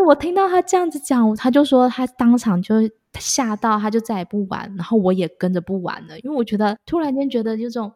[0.00, 2.76] 为我听到他这样子讲，他就说他当场就
[3.18, 7.92] 吓到，他就再也不玩，然后我也跟着不玩了，因为我觉得突然间觉得有种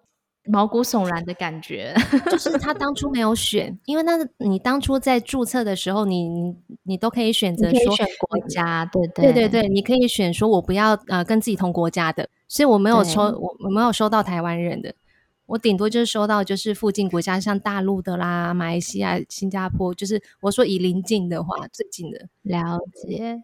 [0.49, 1.95] 毛骨悚然的感觉。
[2.31, 14.95] 就是他当初没有选，因为那你当初在注册的时候，你你你都可以选择说选国家，对对对对对，你可以选说我不要呃跟自己同国家的，所以我没有抽我我没有收到台湾人的。
[15.47, 23.43] 我顶多就是收到，就是附近国家，像大陆的啦、马来西亚、新加坡，就是我说以邻近的话，最近的了解。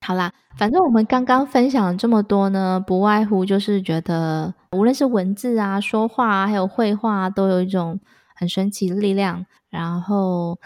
[0.00, 7.98] 好啦，反正我们刚刚分享了这么多呢，不外乎就是觉得，无论是文字啊、说话啊，还有绘画啊，都有一种
[8.34, 10.58] 很神奇的力量，然后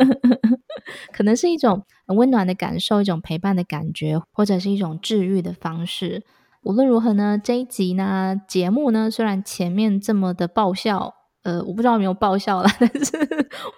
[1.12, 6.24] 可能是一种很温暖的感受，一种陪伴的感觉，或者是一种治愈的方式。
[6.66, 11.14] 无论如何呢，这一集呢，节目呢，虽然前面这么的爆笑，
[11.44, 13.12] 呃，我不知道有没有爆笑啦， 但是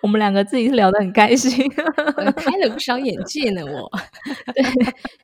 [0.03, 3.61] 我们两个自己是聊得很开心，开了不少眼界呢。
[3.63, 3.91] 我
[4.55, 4.65] 对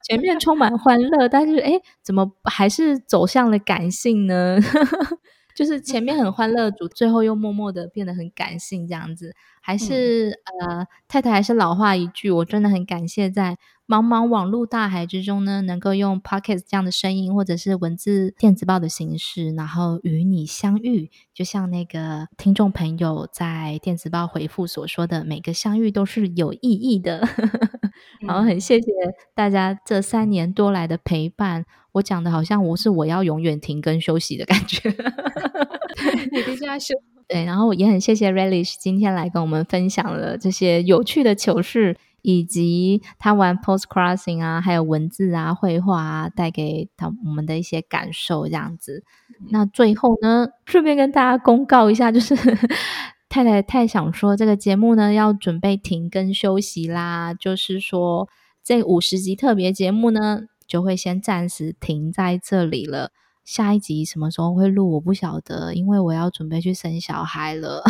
[0.02, 4.58] 前面充满欢乐，但是诶，怎么还是走向了感性呢？
[5.56, 13.56] 就是前面很欢乐主，最后又默默的变得很感性，这样子，还是、嗯、呃，太太还是老话一句，我真的很感谢在。
[13.87, 27.28] 茫茫网络大海之中呢，能够用 Pocket 这样的声音，或者是文字电子报的形式，然后与你相遇，就像那个听众朋友在电子报回复所说的，每个相遇都是有意义的。
[28.20, 28.91] 然后很谢谢
[29.35, 34.89] 大家这三年多来的陪伴，我讲的好像我是我要永远停更休息的感觉。
[36.32, 36.95] 你等一下休。
[37.26, 41.97] 对，然后也很谢谢 Relish 今天来跟我们分享了这些有趣的糗事。
[42.25, 49.05] 以及他玩 Postcrossing 啊，还有文字啊、绘画啊，带给他我们的一些感受，这样子。
[49.29, 52.35] 嗯、那最后呢，顺便跟大家公告一下，就是
[53.29, 58.27] 太太太想说，这个节目呢要准备停更休息啦，就是说
[58.62, 63.11] 这五十集特别节目呢就会先暂时停在这里了。
[63.45, 67.85] 下一集什么时候会录，我不晓得，因为我要准备去生小孩了。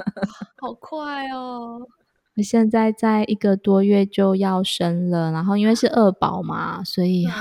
[0.56, 1.86] 好快哦！
[2.36, 7.32] 我现在在一个多月就要生了，然后因为是二宝嘛，所以、嗯、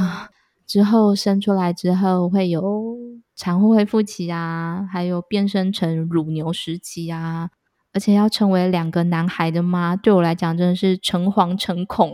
[0.67, 2.95] 之后生出来之后会有
[3.35, 7.49] 产后恢复期啊，还有变身成乳牛时期啊，
[7.91, 12.13] 而且要成为两个男孩的妈，对我来讲真的是诚惶诚恐。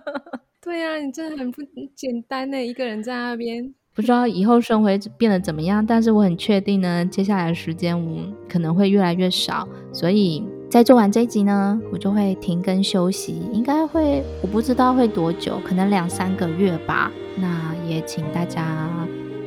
[0.64, 1.60] 对呀、啊，你真的很不
[1.94, 3.74] 简单呢，一个人在那边。
[3.94, 17.12] 不知道以后生活会变得怎么样，但是我很确定呢，接下来的时间我可能会越来越少，所以在做完这一集呢，我就会停更休息，应该会，我不知道会多久，可能两三个月吧。
[17.36, 18.88] 那也请大家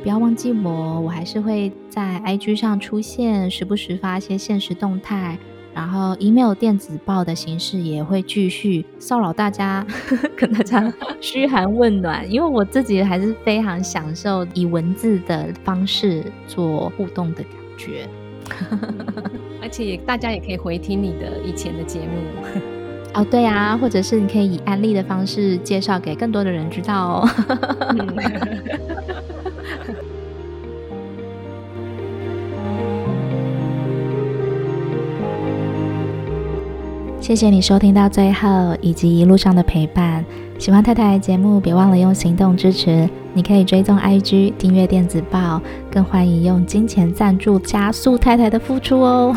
[0.02, 5.38] 不要忘记我，我还是会在 IG 上出现，时不时发一些限时动态。
[5.74, 9.86] 然后，email 电子报的形式也会继续骚扰大家，
[10.34, 12.28] 跟大家嘘寒问暖。
[12.28, 18.08] 因为我自己还是非常享受以文字的方式做互动的感觉，
[19.62, 22.06] 而且大家也可以回听你的以前的节目
[23.14, 23.24] 哦。
[23.30, 27.28] 对啊，或者是你可以以案例的方式介绍给更多的人知道哦。
[37.20, 40.24] 谢谢你收听到最后，以及一路上的陪伴。
[40.58, 43.08] 喜欢太太的节目，别忘了用行动支持。
[43.32, 49.36] 你可以追踪 IG，订阅电子报，更欢迎用金钱赞助，加速太太的付出哦。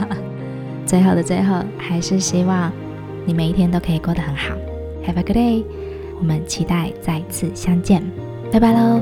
[0.84, 2.70] 最后的最后，还是希望
[3.24, 4.54] 你每一天都可以过得很好。
[5.06, 5.64] Have a good day，
[6.20, 8.02] 我们期待再次相见，
[8.52, 9.00] 拜拜喽。